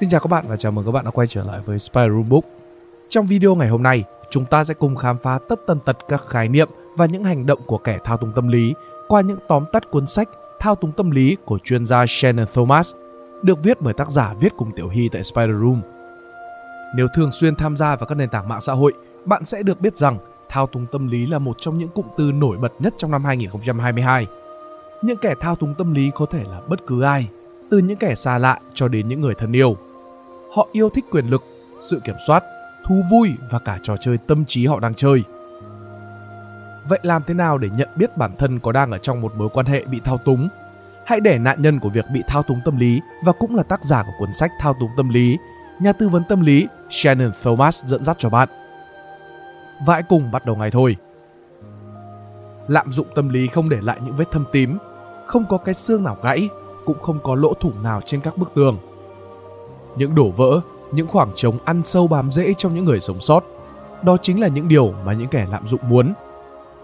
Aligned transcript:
Xin 0.00 0.08
chào 0.08 0.20
các 0.20 0.28
bạn 0.28 0.44
và 0.48 0.56
chào 0.56 0.72
mừng 0.72 0.84
các 0.84 0.92
bạn 0.92 1.04
đã 1.04 1.10
quay 1.10 1.26
trở 1.26 1.44
lại 1.44 1.60
với 1.66 1.78
Spy 1.78 2.00
Room 2.00 2.28
Book. 2.28 2.44
Trong 3.08 3.26
video 3.26 3.54
ngày 3.54 3.68
hôm 3.68 3.82
nay, 3.82 4.04
chúng 4.30 4.44
ta 4.44 4.64
sẽ 4.64 4.74
cùng 4.74 4.96
khám 4.96 5.18
phá 5.22 5.38
tất 5.48 5.60
tần 5.66 5.78
tật 5.80 5.96
các 6.08 6.26
khái 6.26 6.48
niệm 6.48 6.68
và 6.96 7.06
những 7.06 7.24
hành 7.24 7.46
động 7.46 7.60
của 7.66 7.78
kẻ 7.78 7.98
thao 8.04 8.16
túng 8.16 8.32
tâm 8.32 8.48
lý 8.48 8.74
qua 9.08 9.20
những 9.20 9.38
tóm 9.48 9.64
tắt 9.72 9.90
cuốn 9.90 10.06
sách 10.06 10.28
Thao 10.60 10.74
túng 10.74 10.92
tâm 10.92 11.10
lý 11.10 11.36
của 11.44 11.58
chuyên 11.64 11.86
gia 11.86 12.04
Shannon 12.08 12.46
Thomas, 12.54 12.94
được 13.42 13.62
viết 13.62 13.80
bởi 13.80 13.94
tác 13.94 14.10
giả 14.10 14.34
viết 14.40 14.52
cùng 14.56 14.72
Tiểu 14.76 14.88
Hy 14.88 15.08
tại 15.08 15.24
Spider 15.24 15.56
Room. 15.60 15.80
Nếu 16.96 17.08
thường 17.14 17.32
xuyên 17.32 17.54
tham 17.54 17.76
gia 17.76 17.96
vào 17.96 18.06
các 18.06 18.14
nền 18.14 18.28
tảng 18.28 18.48
mạng 18.48 18.60
xã 18.60 18.72
hội, 18.72 18.92
bạn 19.24 19.44
sẽ 19.44 19.62
được 19.62 19.80
biết 19.80 19.96
rằng 19.96 20.18
thao 20.48 20.66
túng 20.66 20.86
tâm 20.92 21.08
lý 21.08 21.26
là 21.26 21.38
một 21.38 21.56
trong 21.60 21.78
những 21.78 21.88
cụm 21.88 22.06
từ 22.16 22.32
nổi 22.32 22.58
bật 22.58 22.72
nhất 22.78 22.94
trong 22.96 23.10
năm 23.10 23.24
2022. 23.24 24.26
Những 25.02 25.18
kẻ 25.18 25.34
thao 25.40 25.56
túng 25.56 25.74
tâm 25.74 25.94
lý 25.94 26.10
có 26.14 26.26
thể 26.26 26.44
là 26.44 26.60
bất 26.68 26.86
cứ 26.86 27.02
ai, 27.02 27.28
từ 27.70 27.78
những 27.78 27.98
kẻ 27.98 28.14
xa 28.14 28.38
lạ 28.38 28.58
cho 28.74 28.88
đến 28.88 29.08
những 29.08 29.20
người 29.20 29.34
thân 29.34 29.52
yêu. 29.52 29.76
Họ 30.54 30.68
yêu 30.72 30.90
thích 30.90 31.04
quyền 31.10 31.26
lực, 31.26 31.42
sự 31.80 32.00
kiểm 32.04 32.16
soát, 32.26 32.44
thú 32.86 33.02
vui 33.10 33.30
và 33.50 33.58
cả 33.58 33.78
trò 33.82 33.96
chơi 33.96 34.18
tâm 34.18 34.44
trí 34.44 34.66
họ 34.66 34.80
đang 34.80 34.94
chơi. 34.94 35.22
Vậy 36.88 36.98
làm 37.02 37.22
thế 37.26 37.34
nào 37.34 37.58
để 37.58 37.68
nhận 37.76 37.88
biết 37.96 38.16
bản 38.16 38.36
thân 38.38 38.58
có 38.58 38.72
đang 38.72 38.90
ở 38.90 38.98
trong 38.98 39.20
một 39.20 39.34
mối 39.36 39.48
quan 39.52 39.66
hệ 39.66 39.84
bị 39.84 40.00
thao 40.04 40.18
túng? 40.18 40.48
Hãy 41.06 41.20
để 41.20 41.38
nạn 41.38 41.62
nhân 41.62 41.78
của 41.78 41.88
việc 41.88 42.04
bị 42.12 42.22
thao 42.26 42.42
túng 42.42 42.60
tâm 42.64 42.76
lý 42.76 43.00
và 43.24 43.32
cũng 43.32 43.56
là 43.56 43.62
tác 43.62 43.84
giả 43.84 44.02
của 44.02 44.12
cuốn 44.18 44.32
sách 44.32 44.50
Thao 44.60 44.74
túng 44.80 44.90
tâm 44.96 45.08
lý, 45.08 45.38
nhà 45.80 45.92
tư 45.92 46.08
vấn 46.08 46.22
tâm 46.28 46.40
lý 46.40 46.66
Shannon 46.90 47.32
Thomas 47.42 47.84
dẫn 47.84 48.04
dắt 48.04 48.16
cho 48.18 48.30
bạn. 48.30 48.48
Và 49.86 49.94
hãy 49.94 50.02
cùng 50.02 50.30
bắt 50.30 50.46
đầu 50.46 50.56
ngày 50.56 50.70
thôi. 50.70 50.96
Lạm 52.68 52.92
dụng 52.92 53.06
tâm 53.14 53.28
lý 53.28 53.46
không 53.46 53.68
để 53.68 53.78
lại 53.80 53.98
những 54.04 54.16
vết 54.16 54.30
thâm 54.32 54.44
tím, 54.52 54.78
không 55.26 55.44
có 55.48 55.56
cái 55.56 55.74
xương 55.74 56.04
nào 56.04 56.16
gãy, 56.22 56.48
cũng 56.84 57.00
không 57.02 57.18
có 57.22 57.34
lỗ 57.34 57.54
thủng 57.54 57.82
nào 57.82 58.00
trên 58.06 58.20
các 58.20 58.36
bức 58.36 58.54
tường. 58.54 58.78
Những 59.96 60.14
đổ 60.14 60.30
vỡ, 60.30 60.60
những 60.92 61.06
khoảng 61.06 61.32
trống 61.34 61.58
ăn 61.64 61.82
sâu 61.84 62.08
bám 62.08 62.32
rễ 62.32 62.54
trong 62.58 62.74
những 62.74 62.84
người 62.84 63.00
sống 63.00 63.20
sót. 63.20 63.44
Đó 64.02 64.16
chính 64.22 64.40
là 64.40 64.48
những 64.48 64.68
điều 64.68 64.94
mà 65.04 65.12
những 65.12 65.28
kẻ 65.28 65.46
lạm 65.50 65.66
dụng 65.66 65.80
muốn. 65.88 66.12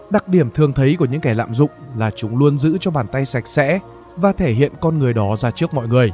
Đặc 0.09 0.27
điểm 0.27 0.51
thường 0.51 0.73
thấy 0.73 0.95
của 0.99 1.05
những 1.05 1.21
kẻ 1.21 1.33
lạm 1.33 1.53
dụng 1.53 1.71
là 1.97 2.11
chúng 2.15 2.37
luôn 2.37 2.57
giữ 2.57 2.77
cho 2.81 2.91
bàn 2.91 3.07
tay 3.07 3.25
sạch 3.25 3.47
sẽ 3.47 3.79
và 4.15 4.31
thể 4.31 4.53
hiện 4.53 4.71
con 4.81 4.99
người 4.99 5.13
đó 5.13 5.35
ra 5.35 5.51
trước 5.51 5.73
mọi 5.73 5.87
người. 5.87 6.11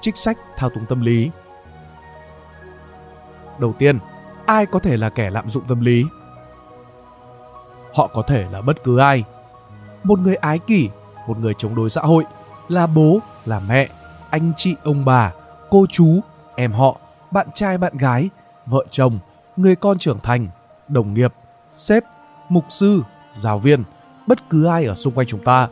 Trích 0.00 0.16
sách 0.16 0.38
thao 0.56 0.70
túng 0.70 0.86
tâm 0.86 1.00
lý 1.00 1.30
Đầu 3.58 3.74
tiên, 3.78 3.98
ai 4.46 4.66
có 4.66 4.78
thể 4.78 4.96
là 4.96 5.10
kẻ 5.10 5.30
lạm 5.30 5.48
dụng 5.48 5.64
tâm 5.68 5.80
lý? 5.80 6.04
Họ 7.94 8.10
có 8.14 8.22
thể 8.22 8.46
là 8.52 8.60
bất 8.60 8.84
cứ 8.84 8.98
ai. 8.98 9.24
Một 10.04 10.18
người 10.18 10.36
ái 10.36 10.58
kỷ, 10.58 10.88
một 11.26 11.38
người 11.38 11.54
chống 11.54 11.74
đối 11.74 11.90
xã 11.90 12.00
hội, 12.00 12.24
là 12.68 12.86
bố, 12.86 13.18
là 13.46 13.60
mẹ, 13.60 13.88
anh 14.30 14.52
chị 14.56 14.74
ông 14.84 15.04
bà, 15.04 15.32
cô 15.70 15.86
chú, 15.90 16.20
em 16.56 16.72
họ, 16.72 17.00
bạn 17.30 17.46
trai 17.54 17.78
bạn 17.78 17.96
gái, 17.96 18.30
vợ 18.66 18.84
chồng, 18.90 19.18
người 19.56 19.76
con 19.76 19.98
trưởng 19.98 20.20
thành, 20.20 20.48
đồng 20.88 21.14
nghiệp, 21.14 21.34
sếp, 21.74 22.04
mục 22.48 22.64
sư, 22.68 23.02
giáo 23.32 23.58
viên, 23.58 23.82
bất 24.26 24.50
cứ 24.50 24.66
ai 24.66 24.84
ở 24.84 24.94
xung 24.94 25.14
quanh 25.14 25.26
chúng 25.26 25.44
ta. 25.44 25.68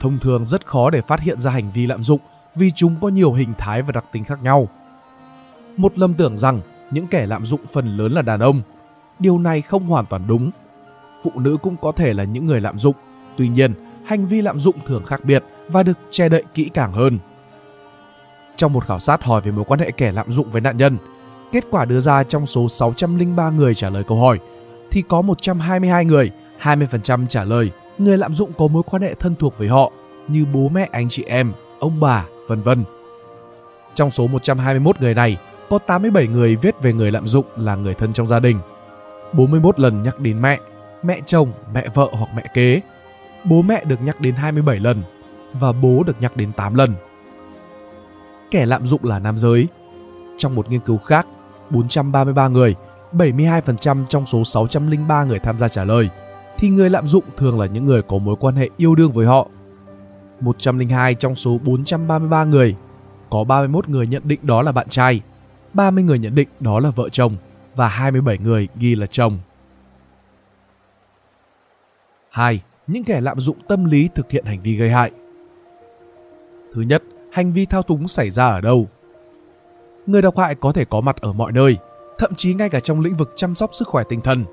Thông 0.00 0.18
thường 0.18 0.46
rất 0.46 0.66
khó 0.66 0.90
để 0.90 1.00
phát 1.00 1.20
hiện 1.20 1.40
ra 1.40 1.50
hành 1.50 1.70
vi 1.74 1.86
lạm 1.86 2.04
dụng 2.04 2.20
vì 2.54 2.70
chúng 2.70 2.96
có 3.00 3.08
nhiều 3.08 3.32
hình 3.32 3.52
thái 3.58 3.82
và 3.82 3.92
đặc 3.92 4.04
tính 4.12 4.24
khác 4.24 4.42
nhau. 4.42 4.68
Một 5.76 5.98
lầm 5.98 6.14
tưởng 6.14 6.36
rằng 6.36 6.60
những 6.90 7.06
kẻ 7.06 7.26
lạm 7.26 7.46
dụng 7.46 7.60
phần 7.72 7.96
lớn 7.96 8.12
là 8.12 8.22
đàn 8.22 8.40
ông. 8.40 8.62
Điều 9.18 9.38
này 9.38 9.60
không 9.60 9.86
hoàn 9.86 10.06
toàn 10.06 10.26
đúng. 10.26 10.50
Phụ 11.22 11.32
nữ 11.34 11.56
cũng 11.62 11.76
có 11.76 11.92
thể 11.92 12.12
là 12.12 12.24
những 12.24 12.46
người 12.46 12.60
lạm 12.60 12.78
dụng. 12.78 12.96
Tuy 13.36 13.48
nhiên, 13.48 13.74
hành 14.06 14.26
vi 14.26 14.42
lạm 14.42 14.60
dụng 14.60 14.76
thường 14.86 15.04
khác 15.06 15.24
biệt 15.24 15.44
và 15.68 15.82
được 15.82 15.98
che 16.10 16.28
đậy 16.28 16.44
kỹ 16.54 16.70
càng 16.74 16.92
hơn. 16.92 17.18
Trong 18.60 18.72
một 18.72 18.86
khảo 18.86 18.98
sát 18.98 19.24
hỏi 19.24 19.40
về 19.40 19.50
mối 19.50 19.64
quan 19.64 19.80
hệ 19.80 19.90
kẻ 19.90 20.12
lạm 20.12 20.32
dụng 20.32 20.50
với 20.50 20.60
nạn 20.60 20.76
nhân, 20.76 20.96
kết 21.52 21.64
quả 21.70 21.84
đưa 21.84 22.00
ra 22.00 22.24
trong 22.24 22.46
số 22.46 22.68
603 22.68 23.50
người 23.50 23.74
trả 23.74 23.90
lời 23.90 24.04
câu 24.08 24.20
hỏi 24.20 24.38
thì 24.90 25.02
có 25.08 25.22
122 25.22 26.04
người, 26.04 26.30
20% 26.62 27.26
trả 27.26 27.44
lời 27.44 27.70
người 27.98 28.18
lạm 28.18 28.34
dụng 28.34 28.52
có 28.58 28.66
mối 28.66 28.82
quan 28.90 29.02
hệ 29.02 29.14
thân 29.14 29.34
thuộc 29.36 29.58
với 29.58 29.68
họ 29.68 29.92
như 30.28 30.46
bố 30.52 30.68
mẹ 30.68 30.88
anh 30.92 31.08
chị 31.08 31.24
em, 31.24 31.52
ông 31.78 32.00
bà, 32.00 32.24
vân 32.48 32.62
vân. 32.62 32.84
Trong 33.94 34.10
số 34.10 34.26
121 34.26 35.00
người 35.00 35.14
này, 35.14 35.36
có 35.70 35.78
87 35.78 36.26
người 36.26 36.56
viết 36.56 36.74
về 36.82 36.92
người 36.92 37.12
lạm 37.12 37.26
dụng 37.26 37.46
là 37.56 37.74
người 37.74 37.94
thân 37.94 38.12
trong 38.12 38.28
gia 38.28 38.40
đình. 38.40 38.58
41 39.32 39.80
lần 39.80 40.02
nhắc 40.02 40.18
đến 40.18 40.42
mẹ, 40.42 40.58
mẹ 41.02 41.20
chồng, 41.26 41.52
mẹ 41.74 41.88
vợ 41.94 42.08
hoặc 42.12 42.30
mẹ 42.36 42.44
kế. 42.54 42.80
Bố 43.44 43.62
mẹ 43.62 43.84
được 43.84 44.02
nhắc 44.02 44.20
đến 44.20 44.34
27 44.34 44.78
lần 44.78 45.02
và 45.52 45.72
bố 45.72 46.02
được 46.06 46.16
nhắc 46.20 46.36
đến 46.36 46.52
8 46.52 46.74
lần. 46.74 46.94
Kẻ 48.50 48.66
lạm 48.66 48.86
dụng 48.86 49.04
là 49.04 49.18
nam 49.18 49.38
giới. 49.38 49.68
Trong 50.38 50.54
một 50.54 50.70
nghiên 50.70 50.80
cứu 50.80 50.98
khác, 50.98 51.26
433 51.70 52.48
người, 52.48 52.74
72% 53.12 54.06
trong 54.08 54.26
số 54.26 54.44
603 54.44 55.24
người 55.24 55.38
tham 55.38 55.58
gia 55.58 55.68
trả 55.68 55.84
lời, 55.84 56.08
thì 56.58 56.68
người 56.68 56.90
lạm 56.90 57.06
dụng 57.06 57.24
thường 57.36 57.60
là 57.60 57.66
những 57.66 57.86
người 57.86 58.02
có 58.02 58.18
mối 58.18 58.36
quan 58.40 58.54
hệ 58.54 58.68
yêu 58.76 58.94
đương 58.94 59.12
với 59.12 59.26
họ. 59.26 59.48
102 60.40 61.14
trong 61.14 61.34
số 61.34 61.58
433 61.64 62.44
người, 62.44 62.76
có 63.30 63.44
31 63.44 63.88
người 63.88 64.06
nhận 64.06 64.22
định 64.24 64.40
đó 64.42 64.62
là 64.62 64.72
bạn 64.72 64.88
trai, 64.88 65.20
30 65.74 66.04
người 66.04 66.18
nhận 66.18 66.34
định 66.34 66.48
đó 66.60 66.80
là 66.80 66.90
vợ 66.90 67.08
chồng 67.08 67.36
và 67.74 67.88
27 67.88 68.38
người 68.38 68.68
ghi 68.76 68.94
là 68.94 69.06
chồng. 69.06 69.38
2. 72.30 72.62
Những 72.86 73.04
kẻ 73.04 73.20
lạm 73.20 73.40
dụng 73.40 73.56
tâm 73.68 73.84
lý 73.84 74.08
thực 74.14 74.30
hiện 74.30 74.44
hành 74.44 74.62
vi 74.62 74.76
gây 74.76 74.90
hại. 74.90 75.10
Thứ 76.72 76.82
nhất, 76.82 77.02
hành 77.32 77.52
vi 77.52 77.66
thao 77.66 77.82
túng 77.82 78.08
xảy 78.08 78.30
ra 78.30 78.46
ở 78.46 78.60
đâu? 78.60 78.88
Người 80.06 80.22
độc 80.22 80.38
hại 80.38 80.54
có 80.54 80.72
thể 80.72 80.84
có 80.84 81.00
mặt 81.00 81.16
ở 81.20 81.32
mọi 81.32 81.52
nơi, 81.52 81.76
thậm 82.18 82.34
chí 82.34 82.54
ngay 82.54 82.68
cả 82.68 82.80
trong 82.80 83.00
lĩnh 83.00 83.14
vực 83.16 83.32
chăm 83.36 83.54
sóc 83.54 83.74
sức 83.74 83.88
khỏe 83.88 84.04
tinh 84.08 84.20
thần. 84.20 84.44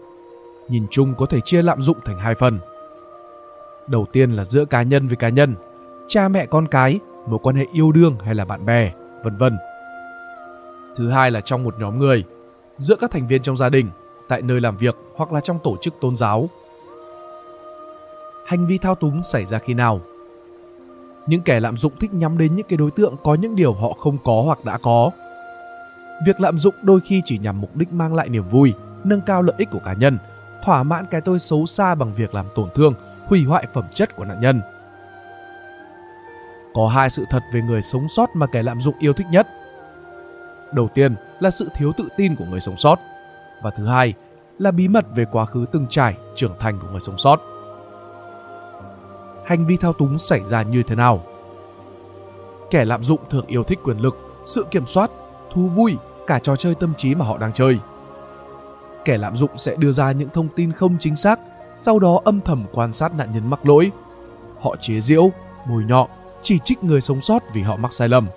Nhìn 0.70 0.86
chung 0.92 1.14
có 1.18 1.26
thể 1.26 1.40
chia 1.46 1.62
lạm 1.62 1.82
dụng 1.82 1.98
thành 2.06 2.20
hai 2.20 2.36
phần. 2.36 2.60
Đầu 3.88 4.06
tiên 4.12 4.32
là 4.32 4.46
giữa 4.46 4.66
cá 4.66 4.82
nhân 4.82 5.08
với 5.08 5.16
cá 5.16 5.30
nhân, 5.30 5.56
cha 6.08 6.28
mẹ 6.28 6.46
con 6.46 6.68
cái, 6.68 7.00
mối 7.28 7.40
quan 7.44 7.56
hệ 7.56 7.66
yêu 7.74 7.92
đương 7.92 8.16
hay 8.26 8.36
là 8.36 8.46
bạn 8.46 8.66
bè, 8.66 8.92
vân 9.24 9.38
vân 9.38 9.58
Thứ 10.96 11.10
hai 11.10 11.32
là 11.32 11.42
trong 11.42 11.64
một 11.64 11.76
nhóm 11.80 12.00
người, 12.00 12.24
giữa 12.78 12.96
các 12.96 13.12
thành 13.12 13.28
viên 13.28 13.42
trong 13.42 13.58
gia 13.58 13.70
đình, 13.70 13.90
tại 14.28 14.42
nơi 14.42 14.62
làm 14.62 14.78
việc 14.78 14.96
hoặc 15.16 15.34
là 15.34 15.42
trong 15.42 15.60
tổ 15.64 15.78
chức 15.82 15.94
tôn 16.02 16.16
giáo. 16.16 16.50
Hành 18.46 18.68
vi 18.68 18.78
thao 18.78 18.96
túng 18.96 19.24
xảy 19.24 19.46
ra 19.46 19.60
khi 19.60 19.74
nào? 19.74 20.02
Những 21.28 21.42
kẻ 21.42 21.60
lạm 21.60 21.78
dụng 21.78 21.94
thích 22.00 22.14
nhắm 22.14 22.38
đến 22.38 22.56
những 22.56 22.66
cái 22.70 22.78
đối 22.78 22.92
tượng 22.92 23.16
có 23.24 23.36
những 23.36 23.56
điều 23.56 23.74
họ 23.74 23.94
không 23.94 24.18
có 24.24 24.42
hoặc 24.46 24.66
đã 24.66 24.78
có. 24.78 25.12
Việc 26.26 26.42
lạm 26.42 26.58
dụng 26.58 26.76
đôi 26.82 27.00
khi 27.00 27.22
chỉ 27.26 27.38
nhằm 27.38 27.62
mục 27.62 27.76
đích 27.76 27.94
mang 27.94 28.16
lại 28.16 28.30
niềm 28.30 28.50
vui, 28.50 28.74
nâng 29.04 29.22
cao 29.22 29.42
lợi 29.42 29.56
ích 29.58 29.70
của 29.72 29.82
cá 29.86 29.94
nhân, 29.94 30.18
thỏa 30.64 30.84
mãn 30.84 31.06
cái 31.12 31.22
tôi 31.22 31.40
xấu 31.40 31.66
xa 31.66 31.96
bằng 31.96 32.14
việc 32.16 32.34
làm 32.34 32.46
tổn 32.56 32.70
thương, 32.76 32.94
hủy 33.26 33.44
hoại 33.44 33.68
phẩm 33.74 33.86
chất 33.94 34.16
của 34.16 34.26
nạn 34.26 34.42
nhân. 34.42 34.62
Có 36.74 36.88
hai 36.88 37.10
sự 37.10 37.26
thật 37.30 37.44
về 37.54 37.62
người 37.62 37.82
sống 37.82 38.10
sót 38.10 38.30
mà 38.34 38.46
kẻ 38.52 38.64
lạm 38.64 38.82
dụng 38.82 38.96
yêu 39.00 39.14
thích 39.14 39.28
nhất– 39.32 39.48
Đầu 40.72 40.90
tiên 40.94 41.16
là 41.40 41.50
sự 41.50 41.70
thiếu 41.76 41.92
tự 41.98 42.08
tin 42.18 42.36
của 42.36 42.46
người 42.46 42.60
sống 42.60 42.78
sót 42.78 43.00
và 43.62 43.70
thứ 43.70 43.86
hai 43.86 44.14
là 44.60 44.72
bí 44.72 44.88
mật 44.88 45.06
về 45.16 45.26
quá 45.32 45.46
khứ 45.46 45.66
từng 45.72 45.86
trải 45.90 46.18
trưởng 46.36 46.56
thành 46.60 46.80
của 46.80 46.88
người 46.92 47.00
sống 47.00 47.18
sót. 47.18 47.42
Hành 49.48 49.66
vi 49.66 49.78
thao 49.78 49.94
túng 49.94 50.20
xảy 50.20 50.42
ra 50.46 50.62
như 50.62 50.84
thế 50.84 50.96
nào? 50.96 51.24
Kẻ 52.72 52.86
lạm 52.86 53.04
dụng 53.04 53.20
thường 53.30 53.46
yêu 53.48 53.64
thích 53.64 53.80
quyền 53.84 53.98
lực, 53.98 54.18
sự 54.46 54.66
kiểm 54.72 54.86
soát, 54.86 55.12
thú 55.54 55.62
vui, 55.62 55.96
cả 56.28 56.40
trò 56.40 56.56
chơi 56.56 56.76
tâm 56.76 56.94
trí 56.98 57.16
mà 57.16 57.26
họ 57.26 57.38
đang 57.38 57.54
chơi. 57.54 57.80
Kẻ 59.06 59.18
lạm 59.18 59.36
dụng 59.36 59.52
sẽ 59.58 59.76
đưa 59.76 59.92
ra 59.92 60.12
những 60.12 60.30
thông 60.30 60.48
tin 60.56 60.72
không 60.72 60.98
chính 61.00 61.16
xác, 61.16 61.40
sau 61.76 62.00
đó 62.00 62.22
âm 62.24 62.42
thầm 62.42 62.66
quan 62.74 62.94
sát 62.94 63.16
nạn 63.16 63.30
nhân 63.34 63.50
mắc 63.50 63.66
lỗi. 63.66 63.92
Họ 64.60 64.76
chế 64.82 65.00
giễu, 65.02 65.32
mồi 65.68 65.84
nhọ, 65.84 66.08
chỉ 66.42 66.60
trích 66.60 66.84
người 66.84 67.02
sống 67.02 67.22
sót 67.22 67.44
vì 67.54 67.62
họ 67.62 67.76
mắc 67.76 67.94
sai 67.94 68.10
lầm 68.10 68.28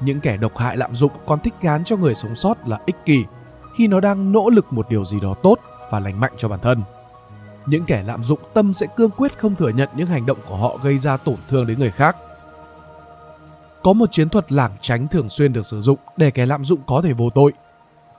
những 0.00 0.20
kẻ 0.20 0.36
độc 0.36 0.56
hại 0.56 0.76
lạm 0.76 0.94
dụng 0.94 1.12
còn 1.26 1.40
thích 1.40 1.54
gán 1.60 1.84
cho 1.84 1.96
người 1.96 2.14
sống 2.14 2.34
sót 2.34 2.68
là 2.68 2.78
ích 2.86 2.96
kỷ 3.04 3.24
khi 3.76 3.88
nó 3.88 4.00
đang 4.00 4.32
nỗ 4.32 4.50
lực 4.50 4.72
một 4.72 4.88
điều 4.88 5.04
gì 5.04 5.20
đó 5.20 5.34
tốt 5.42 5.58
và 5.90 6.00
lành 6.00 6.20
mạnh 6.20 6.32
cho 6.36 6.48
bản 6.48 6.60
thân. 6.62 6.82
Những 7.68 7.84
kẻ 7.84 8.02
lạm 8.02 8.24
dụng 8.24 8.38
tâm 8.54 8.74
sẽ 8.74 8.86
cương 8.96 9.10
quyết 9.10 9.38
không 9.38 9.54
thừa 9.54 9.68
nhận 9.68 9.88
những 9.96 10.06
hành 10.06 10.26
động 10.26 10.38
của 10.48 10.56
họ 10.56 10.76
gây 10.82 10.98
ra 10.98 11.16
tổn 11.16 11.36
thương 11.48 11.66
đến 11.66 11.78
người 11.78 11.90
khác. 11.90 12.16
Có 13.82 13.92
một 13.92 14.12
chiến 14.12 14.28
thuật 14.28 14.52
lảng 14.52 14.72
tránh 14.80 15.08
thường 15.08 15.28
xuyên 15.28 15.52
được 15.52 15.66
sử 15.66 15.80
dụng 15.80 15.98
để 16.16 16.30
kẻ 16.30 16.46
lạm 16.46 16.64
dụng 16.64 16.80
có 16.86 17.02
thể 17.02 17.12
vô 17.12 17.30
tội, 17.30 17.52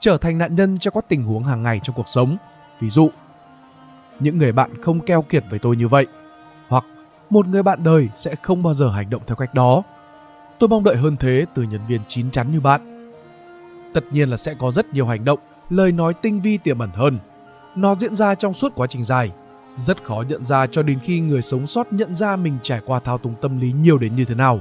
trở 0.00 0.16
thành 0.16 0.38
nạn 0.38 0.54
nhân 0.54 0.78
cho 0.78 0.90
các 0.90 1.04
tình 1.08 1.24
huống 1.24 1.44
hàng 1.44 1.62
ngày 1.62 1.80
trong 1.82 1.96
cuộc 1.96 2.08
sống. 2.08 2.36
Ví 2.80 2.90
dụ, 2.90 3.10
những 4.20 4.38
người 4.38 4.52
bạn 4.52 4.82
không 4.82 5.00
keo 5.00 5.22
kiệt 5.22 5.44
với 5.50 5.58
tôi 5.58 5.76
như 5.76 5.88
vậy, 5.88 6.06
hoặc 6.68 6.84
một 7.30 7.46
người 7.46 7.62
bạn 7.62 7.84
đời 7.84 8.08
sẽ 8.16 8.34
không 8.42 8.62
bao 8.62 8.74
giờ 8.74 8.90
hành 8.90 9.10
động 9.10 9.22
theo 9.26 9.36
cách 9.36 9.54
đó 9.54 9.82
Tôi 10.60 10.68
mong 10.68 10.84
đợi 10.84 10.96
hơn 10.96 11.16
thế 11.16 11.46
từ 11.54 11.62
nhân 11.62 11.80
viên 11.88 12.00
chín 12.08 12.30
chắn 12.30 12.52
như 12.52 12.60
bạn. 12.60 13.12
Tất 13.94 14.04
nhiên 14.12 14.30
là 14.30 14.36
sẽ 14.36 14.54
có 14.54 14.70
rất 14.70 14.94
nhiều 14.94 15.06
hành 15.06 15.24
động, 15.24 15.38
lời 15.70 15.92
nói 15.92 16.14
tinh 16.14 16.40
vi 16.40 16.58
tiềm 16.58 16.78
ẩn 16.78 16.90
hơn. 16.90 17.18
Nó 17.76 17.94
diễn 17.94 18.16
ra 18.16 18.34
trong 18.34 18.54
suốt 18.54 18.72
quá 18.74 18.86
trình 18.86 19.04
dài, 19.04 19.30
rất 19.76 20.04
khó 20.04 20.24
nhận 20.28 20.44
ra 20.44 20.66
cho 20.66 20.82
đến 20.82 20.98
khi 21.04 21.20
người 21.20 21.42
sống 21.42 21.66
sót 21.66 21.92
nhận 21.92 22.14
ra 22.14 22.36
mình 22.36 22.58
trải 22.62 22.80
qua 22.86 23.00
thao 23.00 23.18
túng 23.18 23.34
tâm 23.40 23.60
lý 23.60 23.72
nhiều 23.72 23.98
đến 23.98 24.16
như 24.16 24.24
thế 24.24 24.34
nào. 24.34 24.60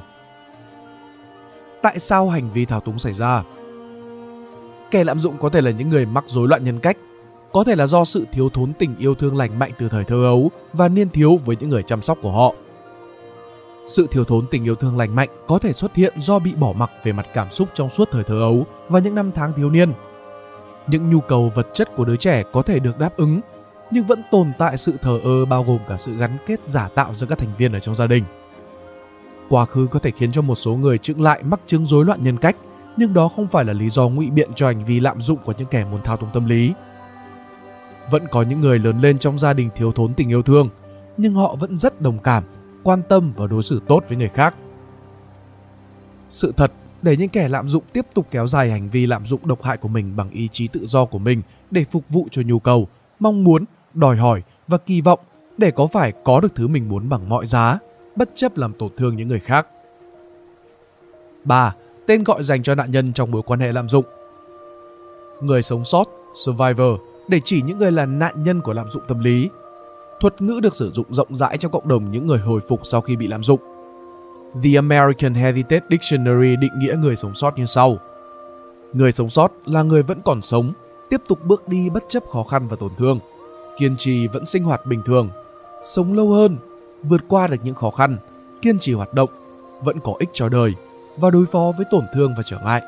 Tại 1.82 2.00
sao 2.00 2.30
hành 2.30 2.50
vi 2.54 2.66
thao 2.66 2.80
túng 2.80 3.00
xảy 3.00 3.14
ra? 3.14 3.44
Kẻ 4.92 5.04
lạm 5.04 5.20
dụng 5.20 5.38
có 5.38 5.50
thể 5.50 5.62
là 5.62 5.72
những 5.72 5.90
người 5.90 6.06
mắc 6.06 6.24
rối 6.28 6.48
loạn 6.48 6.64
nhân 6.64 6.80
cách, 6.80 6.98
có 7.52 7.64
thể 7.64 7.76
là 7.76 7.88
do 7.88 8.04
sự 8.04 8.28
thiếu 8.32 8.50
thốn 8.50 8.74
tình 8.74 8.96
yêu 8.98 9.16
thương 9.16 9.38
lành 9.38 9.60
mạnh 9.60 9.72
từ 9.78 9.90
thời 9.90 10.04
thơ 10.04 10.24
ấu 10.24 10.52
và 10.74 10.88
niên 10.88 11.10
thiếu 11.10 11.38
với 11.46 11.56
những 11.60 11.70
người 11.70 11.84
chăm 11.84 12.02
sóc 12.02 12.18
của 12.22 12.32
họ. 12.32 12.54
Sự 13.88 14.08
thiếu 14.12 14.24
thốn 14.24 14.46
tình 14.52 14.64
yêu 14.64 14.76
thương 14.76 14.98
lành 14.98 15.16
mạnh 15.16 15.30
có 15.48 15.60
thể 15.60 15.74
xuất 15.74 15.96
hiện 15.96 16.14
do 16.20 16.40
bị 16.40 16.54
bỏ 16.56 16.74
mặc 16.74 16.92
về 17.04 17.12
mặt 17.12 17.28
cảm 17.34 17.52
xúc 17.52 17.70
trong 17.74 17.90
suốt 17.90 18.10
thời 18.12 18.24
thơ 18.24 18.40
ấu 18.40 18.66
và 18.90 19.00
những 19.00 19.16
năm 19.16 19.32
tháng 19.32 19.54
thiếu 19.54 19.70
niên. 19.70 19.94
Những 20.88 21.10
nhu 21.10 21.20
cầu 21.20 21.52
vật 21.56 21.68
chất 21.74 21.96
của 21.96 22.06
đứa 22.06 22.16
trẻ 22.16 22.44
có 22.52 22.62
thể 22.62 22.80
được 22.80 22.98
đáp 22.98 23.18
ứng, 23.18 23.42
nhưng 23.92 24.06
vẫn 24.06 24.24
tồn 24.32 24.52
tại 24.58 24.78
sự 24.78 24.98
thờ 25.02 25.20
ơ 25.24 25.46
bao 25.46 25.64
gồm 25.64 25.80
cả 25.88 25.98
sự 25.98 26.18
gắn 26.18 26.38
kết 26.46 26.60
giả 26.66 26.88
tạo 26.88 27.14
giữa 27.14 27.28
các 27.28 27.38
thành 27.38 27.56
viên 27.58 27.74
ở 27.74 27.80
trong 27.80 27.96
gia 27.96 28.08
đình. 28.08 28.24
Quá 29.50 29.66
khứ 29.66 29.88
có 29.92 30.00
thể 30.00 30.12
khiến 30.12 30.32
cho 30.32 30.42
một 30.42 30.56
số 30.56 30.76
người 30.76 30.98
chững 30.98 31.22
lại 31.22 31.44
mắc 31.44 31.60
chứng 31.66 31.86
rối 31.86 32.06
loạn 32.06 32.24
nhân 32.24 32.38
cách, 32.38 32.56
nhưng 32.98 33.14
đó 33.14 33.28
không 33.28 33.48
phải 33.48 33.66
là 33.66 33.74
lý 33.74 33.90
do 33.90 34.10
ngụy 34.10 34.30
biện 34.30 34.50
cho 34.56 34.68
hành 34.68 34.86
vi 34.86 35.00
lạm 35.00 35.22
dụng 35.22 35.40
của 35.46 35.54
những 35.58 35.68
kẻ 35.68 35.86
muốn 35.92 36.02
thao 36.04 36.18
túng 36.18 36.30
tâm 36.34 36.46
lý. 36.46 36.74
Vẫn 38.12 38.28
có 38.32 38.42
những 38.42 38.62
người 38.62 38.80
lớn 38.80 39.02
lên 39.02 39.18
trong 39.18 39.40
gia 39.40 39.54
đình 39.54 39.70
thiếu 39.76 39.92
thốn 39.92 40.14
tình 40.14 40.30
yêu 40.30 40.42
thương, 40.42 40.70
nhưng 41.18 41.34
họ 41.34 41.56
vẫn 41.56 41.78
rất 41.78 42.02
đồng 42.02 42.20
cảm, 42.20 42.44
quan 42.84 43.02
tâm 43.10 43.34
và 43.36 43.48
đối 43.48 43.64
xử 43.64 43.82
tốt 43.88 44.04
với 44.08 44.18
người 44.18 44.30
khác. 44.30 44.56
Sự 46.30 46.54
thật 46.58 46.72
để 47.02 47.18
những 47.18 47.30
kẻ 47.30 47.50
lạm 47.50 47.68
dụng 47.68 47.84
tiếp 47.94 48.06
tục 48.14 48.28
kéo 48.32 48.48
dài 48.48 48.72
hành 48.72 48.90
vi 48.90 49.06
lạm 49.06 49.26
dụng 49.26 49.48
độc 49.48 49.64
hại 49.64 49.78
của 49.78 49.88
mình 49.88 50.16
bằng 50.16 50.30
ý 50.30 50.48
chí 50.52 50.68
tự 50.68 50.86
do 50.86 51.06
của 51.06 51.20
mình 51.20 51.42
để 51.72 51.86
phục 51.92 52.04
vụ 52.10 52.28
cho 52.32 52.42
nhu 52.46 52.60
cầu, 52.60 52.88
mong 53.20 53.44
muốn, 53.44 53.66
đòi 53.94 54.16
hỏi 54.16 54.44
và 54.68 54.78
kỳ 54.78 55.02
vọng 55.02 55.20
để 55.58 55.72
có 55.72 55.88
phải 55.88 56.14
có 56.24 56.40
được 56.40 56.56
thứ 56.56 56.68
mình 56.68 56.90
muốn 56.90 57.10
bằng 57.10 57.30
mọi 57.30 57.46
giá, 57.46 57.80
bất 58.16 58.30
chấp 58.36 58.58
làm 58.58 58.74
tổn 58.74 58.90
thương 58.98 59.16
những 59.16 59.28
người 59.28 59.40
khác. 59.40 59.68
3. 61.44 61.76
Tên 62.08 62.24
gọi 62.24 62.44
dành 62.44 62.64
cho 62.64 62.76
nạn 62.76 62.92
nhân 62.92 63.14
trong 63.14 63.32
mối 63.32 63.42
quan 63.46 63.60
hệ 63.60 63.72
lạm 63.72 63.90
dụng 63.90 64.06
Người 65.42 65.62
sống 65.62 65.86
sót, 65.86 66.04
survivor, 66.36 67.00
để 67.28 67.42
chỉ 67.44 67.62
những 67.62 67.78
người 67.78 67.92
là 67.92 68.06
nạn 68.06 68.44
nhân 68.44 68.62
của 68.62 68.74
lạm 68.74 68.92
dụng 68.92 69.04
tâm 69.08 69.20
lý. 69.20 69.50
Thuật 70.20 70.42
ngữ 70.42 70.60
được 70.64 70.76
sử 70.76 70.92
dụng 70.92 71.14
rộng 71.14 71.36
rãi 71.36 71.58
trong 71.58 71.72
cộng 71.72 71.88
đồng 71.88 72.12
những 72.12 72.28
người 72.28 72.40
hồi 72.40 72.60
phục 72.70 72.80
sau 72.84 73.02
khi 73.02 73.16
bị 73.16 73.28
lạm 73.28 73.44
dụng. 73.44 73.60
The 74.64 74.76
American 74.76 75.34
Heritage 75.34 75.86
Dictionary 75.90 76.56
định 76.56 76.80
nghĩa 76.80 76.96
người 77.02 77.16
sống 77.16 77.36
sót 77.36 77.58
như 77.58 77.66
sau. 77.66 77.98
Người 78.94 79.12
sống 79.12 79.30
sót 79.30 79.52
là 79.66 79.84
người 79.84 80.04
vẫn 80.04 80.22
còn 80.26 80.42
sống, 80.42 80.74
tiếp 81.10 81.22
tục 81.28 81.40
bước 81.44 81.68
đi 81.68 81.90
bất 81.90 82.04
chấp 82.10 82.24
khó 82.30 82.44
khăn 82.44 82.68
và 82.68 82.76
tổn 82.76 82.92
thương, 82.98 83.20
kiên 83.80 83.96
trì 83.98 84.28
vẫn 84.28 84.46
sinh 84.46 84.64
hoạt 84.64 84.86
bình 84.86 85.02
thường, 85.06 85.30
sống 85.84 86.14
lâu 86.14 86.30
hơn, 86.30 86.58
vượt 87.04 87.22
qua 87.28 87.48
được 87.48 87.58
những 87.64 87.76
khó 87.76 87.90
khăn, 87.90 88.18
kiên 88.62 88.80
trì 88.80 88.94
hoạt 88.94 89.14
động, 89.14 89.30
vẫn 89.82 90.00
có 90.04 90.14
ích 90.20 90.30
cho 90.34 90.50
đời 90.50 90.74
và 91.18 91.30
đối 91.30 91.46
phó 91.46 91.72
với 91.78 91.86
tổn 91.92 92.06
thương 92.14 92.34
và 92.38 92.44
trở 92.44 92.58
ngại. 92.60 92.82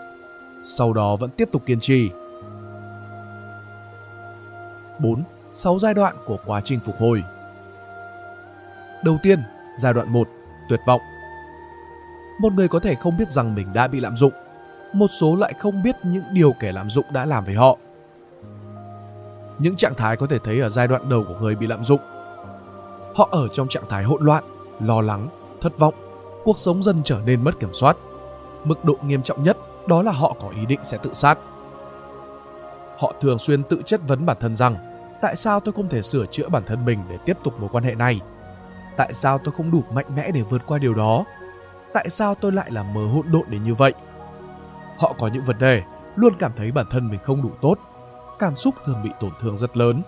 Sau 0.63 0.93
đó 0.93 1.15
vẫn 1.15 1.29
tiếp 1.29 1.49
tục 1.51 1.63
kiên 1.65 1.79
trì, 1.79 2.09
4. 4.99 5.23
6 5.51 5.79
giai 5.79 5.93
đoạn 5.93 6.15
của 6.25 6.37
quá 6.45 6.61
trình 6.61 6.79
phục 6.85 6.95
hồi. 6.99 7.23
Đầu 9.03 9.17
tiên, 9.23 9.39
giai 9.77 9.93
đoạn 9.93 10.13
1, 10.13 10.27
tuyệt 10.69 10.79
vọng. 10.87 11.01
Một 12.41 12.53
người 12.53 12.67
có 12.67 12.79
thể 12.79 12.95
không 12.95 13.17
biết 13.17 13.31
rằng 13.31 13.55
mình 13.55 13.73
đã 13.73 13.87
bị 13.87 13.99
lạm 13.99 14.15
dụng, 14.15 14.33
một 14.93 15.07
số 15.07 15.35
lại 15.35 15.53
không 15.59 15.83
biết 15.83 15.95
những 16.03 16.23
điều 16.33 16.53
kẻ 16.59 16.71
lạm 16.71 16.89
dụng 16.89 17.05
đã 17.13 17.25
làm 17.25 17.45
với 17.45 17.55
họ. 17.55 17.77
Những 19.61 19.75
trạng 19.75 19.95
thái 19.95 20.17
có 20.17 20.27
thể 20.27 20.39
thấy 20.39 20.59
ở 20.59 20.69
giai 20.69 20.87
đoạn 20.87 21.09
đầu 21.09 21.23
của 21.27 21.35
người 21.41 21.55
bị 21.55 21.67
lạm 21.67 21.83
dụng. 21.83 22.01
Họ 23.15 23.29
ở 23.31 23.47
trong 23.47 23.67
trạng 23.67 23.89
thái 23.89 24.03
hỗn 24.03 24.23
loạn, 24.23 24.43
lo 24.79 25.01
lắng, 25.01 25.27
thất 25.61 25.79
vọng, 25.79 25.93
cuộc 26.43 26.59
sống 26.59 26.83
dần 26.83 27.01
trở 27.03 27.19
nên 27.25 27.43
mất 27.43 27.59
kiểm 27.59 27.73
soát. 27.73 27.97
Mức 28.63 28.85
độ 28.85 28.97
nghiêm 29.03 29.23
trọng 29.23 29.43
nhất 29.43 29.57
đó 29.87 30.03
là 30.03 30.11
họ 30.11 30.35
có 30.41 30.49
ý 30.49 30.65
định 30.65 30.79
sẽ 30.83 30.97
tự 30.97 31.13
sát. 31.13 31.37
Họ 32.97 33.13
thường 33.21 33.39
xuyên 33.39 33.63
tự 33.63 33.81
chất 33.85 34.01
vấn 34.07 34.25
bản 34.25 34.37
thân 34.39 34.55
rằng 34.55 34.75
tại 35.21 35.35
sao 35.35 35.59
tôi 35.59 35.73
không 35.73 35.89
thể 35.89 36.01
sửa 36.01 36.25
chữa 36.25 36.49
bản 36.49 36.63
thân 36.65 36.85
mình 36.85 36.99
để 37.09 37.17
tiếp 37.25 37.37
tục 37.43 37.59
mối 37.59 37.69
quan 37.73 37.83
hệ 37.83 37.95
này 37.95 38.19
tại 38.97 39.13
sao 39.13 39.37
tôi 39.37 39.53
không 39.57 39.71
đủ 39.71 39.83
mạnh 39.91 40.15
mẽ 40.15 40.31
để 40.31 40.41
vượt 40.41 40.61
qua 40.67 40.77
điều 40.77 40.93
đó 40.93 41.25
tại 41.93 42.09
sao 42.09 42.35
tôi 42.35 42.51
lại 42.51 42.71
là 42.71 42.83
mờ 42.83 43.07
hỗn 43.07 43.25
độn 43.31 43.43
đến 43.49 43.63
như 43.63 43.75
vậy 43.75 43.93
họ 44.97 45.15
có 45.19 45.27
những 45.27 45.45
vấn 45.45 45.59
đề 45.59 45.83
luôn 46.15 46.33
cảm 46.39 46.51
thấy 46.55 46.71
bản 46.71 46.85
thân 46.91 47.09
mình 47.09 47.19
không 47.23 47.41
đủ 47.41 47.49
tốt 47.61 47.75
cảm 48.41 48.55
xúc 48.55 48.75
thường 48.85 49.03
bị 49.03 49.09
tổn 49.19 49.31
thương 49.41 49.57
rất 49.57 49.77
lớn 49.77 50.01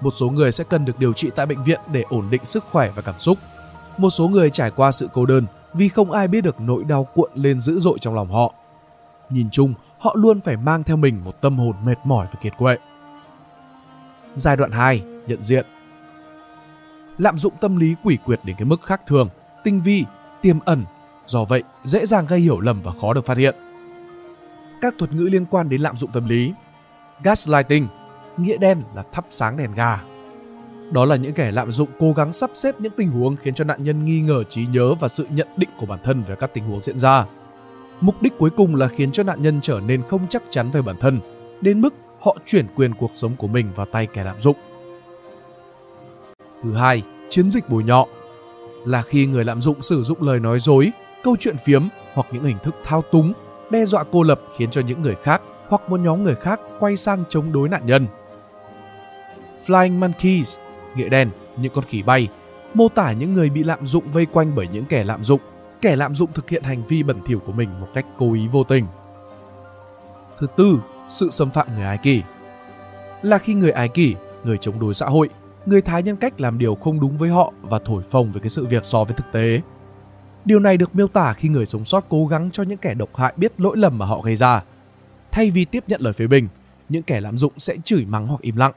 một 0.00 0.10
số 0.10 0.30
người 0.30 0.52
sẽ 0.52 0.64
cần 0.64 0.84
được 0.84 0.98
điều 0.98 1.12
trị 1.12 1.30
tại 1.36 1.46
bệnh 1.46 1.64
viện 1.64 1.80
để 1.92 2.04
ổn 2.08 2.30
định 2.30 2.44
sức 2.44 2.64
khỏe 2.70 2.92
và 2.96 3.02
cảm 3.02 3.18
xúc 3.18 3.38
một 3.98 4.10
số 4.10 4.28
người 4.28 4.50
trải 4.50 4.70
qua 4.70 4.92
sự 4.92 5.08
cô 5.12 5.26
đơn 5.26 5.46
vì 5.74 5.88
không 5.88 6.12
ai 6.12 6.28
biết 6.28 6.40
được 6.40 6.60
nỗi 6.60 6.84
đau 6.84 7.04
cuộn 7.14 7.30
lên 7.34 7.60
dữ 7.60 7.80
dội 7.80 7.98
trong 8.00 8.14
lòng 8.14 8.28
họ 8.28 8.54
nhìn 9.30 9.50
chung 9.50 9.74
họ 9.98 10.14
luôn 10.18 10.40
phải 10.40 10.56
mang 10.56 10.84
theo 10.84 10.96
mình 10.96 11.24
một 11.24 11.40
tâm 11.40 11.58
hồn 11.58 11.74
mệt 11.84 11.98
mỏi 12.04 12.26
và 12.32 12.40
kiệt 12.42 12.52
quệ 12.58 12.76
Giai 14.36 14.56
đoạn 14.56 14.70
2, 14.70 15.02
nhận 15.26 15.42
diện. 15.42 15.66
Lạm 17.18 17.38
dụng 17.38 17.52
tâm 17.60 17.76
lý 17.76 17.94
quỷ 18.04 18.18
quyệt 18.24 18.40
đến 18.44 18.56
cái 18.58 18.64
mức 18.64 18.82
khác 18.82 19.00
thường, 19.06 19.28
tinh 19.64 19.80
vi, 19.82 20.04
tiềm 20.42 20.60
ẩn, 20.60 20.84
do 21.26 21.44
vậy 21.44 21.62
dễ 21.84 22.06
dàng 22.06 22.26
gây 22.26 22.40
hiểu 22.40 22.60
lầm 22.60 22.82
và 22.82 22.92
khó 23.00 23.12
được 23.12 23.26
phát 23.26 23.36
hiện. 23.36 23.54
Các 24.80 24.94
thuật 24.98 25.12
ngữ 25.12 25.28
liên 25.32 25.46
quan 25.46 25.68
đến 25.68 25.80
lạm 25.80 25.96
dụng 25.96 26.10
tâm 26.12 26.28
lý. 26.28 26.52
Gaslighting, 27.22 27.88
nghĩa 28.36 28.56
đen 28.56 28.82
là 28.94 29.02
thắp 29.12 29.26
sáng 29.30 29.56
đèn 29.56 29.74
gà. 29.74 30.00
Đó 30.90 31.04
là 31.04 31.16
những 31.16 31.32
kẻ 31.32 31.50
lạm 31.50 31.70
dụng 31.70 31.88
cố 31.98 32.12
gắng 32.12 32.32
sắp 32.32 32.50
xếp 32.54 32.80
những 32.80 32.92
tình 32.96 33.08
huống 33.08 33.36
khiến 33.36 33.54
cho 33.54 33.64
nạn 33.64 33.84
nhân 33.84 34.04
nghi 34.04 34.20
ngờ 34.20 34.44
trí 34.44 34.66
nhớ 34.66 34.94
và 34.94 35.08
sự 35.08 35.26
nhận 35.30 35.48
định 35.56 35.68
của 35.78 35.86
bản 35.86 35.98
thân 36.04 36.22
về 36.22 36.36
các 36.40 36.50
tình 36.54 36.64
huống 36.64 36.80
diễn 36.80 36.98
ra. 36.98 37.26
Mục 38.00 38.22
đích 38.22 38.32
cuối 38.38 38.50
cùng 38.56 38.74
là 38.74 38.88
khiến 38.88 39.12
cho 39.12 39.22
nạn 39.22 39.42
nhân 39.42 39.60
trở 39.62 39.80
nên 39.80 40.02
không 40.10 40.26
chắc 40.28 40.42
chắn 40.50 40.70
về 40.70 40.82
bản 40.82 40.96
thân, 41.00 41.20
đến 41.60 41.80
mức 41.80 41.94
họ 42.20 42.36
chuyển 42.46 42.66
quyền 42.76 42.94
cuộc 42.94 43.10
sống 43.14 43.36
của 43.36 43.48
mình 43.48 43.72
vào 43.76 43.86
tay 43.86 44.06
kẻ 44.14 44.24
lạm 44.24 44.40
dụng. 44.40 44.56
Thứ 46.62 46.74
hai, 46.74 47.02
chiến 47.28 47.50
dịch 47.50 47.68
bồi 47.68 47.84
nhọ 47.84 48.06
là 48.84 49.02
khi 49.02 49.26
người 49.26 49.44
lạm 49.44 49.60
dụng 49.60 49.82
sử 49.82 50.02
dụng 50.02 50.22
lời 50.22 50.40
nói 50.40 50.58
dối, 50.58 50.92
câu 51.24 51.36
chuyện 51.40 51.56
phiếm 51.64 51.88
hoặc 52.14 52.26
những 52.32 52.44
hình 52.44 52.58
thức 52.62 52.74
thao 52.84 53.02
túng, 53.02 53.32
đe 53.70 53.84
dọa 53.84 54.04
cô 54.12 54.22
lập 54.22 54.40
khiến 54.56 54.70
cho 54.70 54.80
những 54.80 55.02
người 55.02 55.14
khác 55.22 55.42
hoặc 55.68 55.82
một 55.88 56.00
nhóm 56.00 56.24
người 56.24 56.34
khác 56.34 56.60
quay 56.80 56.96
sang 56.96 57.24
chống 57.28 57.52
đối 57.52 57.68
nạn 57.68 57.86
nhân. 57.86 58.06
Flying 59.66 59.98
Monkeys, 59.98 60.56
nghĩa 60.96 61.08
đen, 61.08 61.30
những 61.56 61.72
con 61.74 61.84
khỉ 61.84 62.02
bay, 62.02 62.28
mô 62.74 62.88
tả 62.88 63.12
những 63.12 63.34
người 63.34 63.50
bị 63.50 63.62
lạm 63.62 63.86
dụng 63.86 64.04
vây 64.12 64.26
quanh 64.26 64.52
bởi 64.54 64.68
những 64.68 64.84
kẻ 64.84 65.04
lạm 65.04 65.24
dụng. 65.24 65.40
Kẻ 65.80 65.96
lạm 65.96 66.14
dụng 66.14 66.32
thực 66.32 66.48
hiện 66.48 66.62
hành 66.62 66.82
vi 66.88 67.02
bẩn 67.02 67.20
thỉu 67.26 67.40
của 67.46 67.52
mình 67.52 67.80
một 67.80 67.88
cách 67.94 68.06
cố 68.18 68.32
ý 68.32 68.48
vô 68.48 68.64
tình. 68.64 68.86
Thứ 70.38 70.46
tư, 70.56 70.78
sự 71.08 71.30
xâm 71.30 71.50
phạm 71.50 71.66
người 71.74 71.84
Ai 71.84 71.98
Kỳ. 71.98 72.22
là 73.22 73.38
khi 73.38 73.54
người 73.54 73.70
Ai 73.70 73.88
Kỳ, 73.88 74.14
người 74.44 74.58
chống 74.58 74.80
đối 74.80 74.94
xã 74.94 75.06
hội 75.06 75.28
người 75.66 75.82
thái 75.82 76.02
nhân 76.02 76.16
cách 76.16 76.40
làm 76.40 76.58
điều 76.58 76.74
không 76.74 77.00
đúng 77.00 77.18
với 77.18 77.30
họ 77.30 77.52
và 77.62 77.78
thổi 77.84 78.02
phồng 78.02 78.32
về 78.32 78.40
cái 78.40 78.48
sự 78.48 78.66
việc 78.66 78.84
so 78.84 79.04
với 79.04 79.14
thực 79.14 79.32
tế 79.32 79.60
điều 80.44 80.60
này 80.60 80.76
được 80.76 80.94
miêu 80.94 81.08
tả 81.08 81.32
khi 81.32 81.48
người 81.48 81.66
sống 81.66 81.84
sót 81.84 82.04
cố 82.08 82.26
gắng 82.26 82.50
cho 82.50 82.62
những 82.62 82.78
kẻ 82.78 82.94
độc 82.94 83.16
hại 83.16 83.32
biết 83.36 83.60
lỗi 83.60 83.76
lầm 83.76 83.98
mà 83.98 84.06
họ 84.06 84.20
gây 84.20 84.36
ra 84.36 84.62
thay 85.36 85.50
vì 85.50 85.64
tiếp 85.64 85.84
nhận 85.88 86.00
lời 86.00 86.12
phê 86.12 86.26
bình 86.26 86.48
những 86.88 87.02
kẻ 87.02 87.20
lạm 87.20 87.38
dụng 87.38 87.52
sẽ 87.56 87.76
chửi 87.84 88.04
mắng 88.04 88.26
hoặc 88.26 88.40
im 88.40 88.56
lặng 88.56 88.72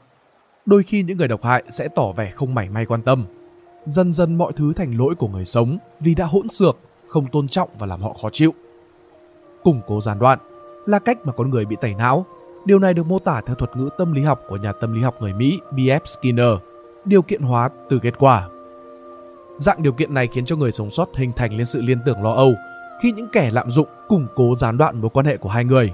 đôi 0.66 0.82
khi 0.82 1.02
những 1.02 1.18
người 1.18 1.28
độc 1.28 1.44
hại 1.44 1.64
sẽ 1.70 1.88
tỏ 1.88 2.12
vẻ 2.16 2.32
không 2.36 2.54
mảy 2.54 2.68
may 2.68 2.86
quan 2.86 3.02
tâm 3.02 3.26
dần 3.86 4.12
dần 4.12 4.38
mọi 4.38 4.52
thứ 4.56 4.72
thành 4.72 4.98
lỗi 4.98 5.14
của 5.14 5.28
người 5.28 5.44
sống 5.44 5.78
vì 6.00 6.14
đã 6.14 6.24
hỗn 6.24 6.48
xược 6.48 6.78
không 7.08 7.26
tôn 7.32 7.48
trọng 7.48 7.68
và 7.78 7.86
làm 7.86 8.02
họ 8.02 8.16
khó 8.22 8.30
chịu 8.32 8.54
củng 9.64 9.80
cố 9.86 10.00
gián 10.00 10.18
đoạn 10.18 10.38
là 10.86 10.98
cách 10.98 11.18
mà 11.24 11.32
con 11.32 11.50
người 11.50 11.64
bị 11.64 11.76
tẩy 11.80 11.94
não. 11.94 12.26
Điều 12.64 12.78
này 12.78 12.94
được 12.94 13.06
mô 13.06 13.18
tả 13.18 13.40
theo 13.46 13.56
thuật 13.56 13.76
ngữ 13.76 13.88
tâm 13.98 14.12
lý 14.12 14.22
học 14.22 14.40
của 14.48 14.56
nhà 14.56 14.72
tâm 14.72 14.92
lý 14.92 15.02
học 15.02 15.16
người 15.20 15.32
Mỹ 15.32 15.60
B.F. 15.70 16.00
Skinner, 16.04 16.54
điều 17.04 17.22
kiện 17.22 17.42
hóa 17.42 17.70
từ 17.88 17.98
kết 17.98 18.18
quả. 18.18 18.48
Dạng 19.58 19.82
điều 19.82 19.92
kiện 19.92 20.14
này 20.14 20.28
khiến 20.32 20.44
cho 20.44 20.56
người 20.56 20.72
sống 20.72 20.90
sót 20.90 21.08
hình 21.16 21.32
thành 21.36 21.56
lên 21.56 21.66
sự 21.66 21.82
liên 21.82 21.98
tưởng 22.06 22.22
lo 22.22 22.32
âu 22.32 22.54
khi 23.02 23.12
những 23.12 23.28
kẻ 23.32 23.50
lạm 23.52 23.70
dụng 23.70 23.88
củng 24.08 24.26
cố 24.36 24.54
gián 24.56 24.78
đoạn 24.78 25.00
mối 25.00 25.10
quan 25.10 25.26
hệ 25.26 25.36
của 25.36 25.48
hai 25.48 25.64
người. 25.64 25.92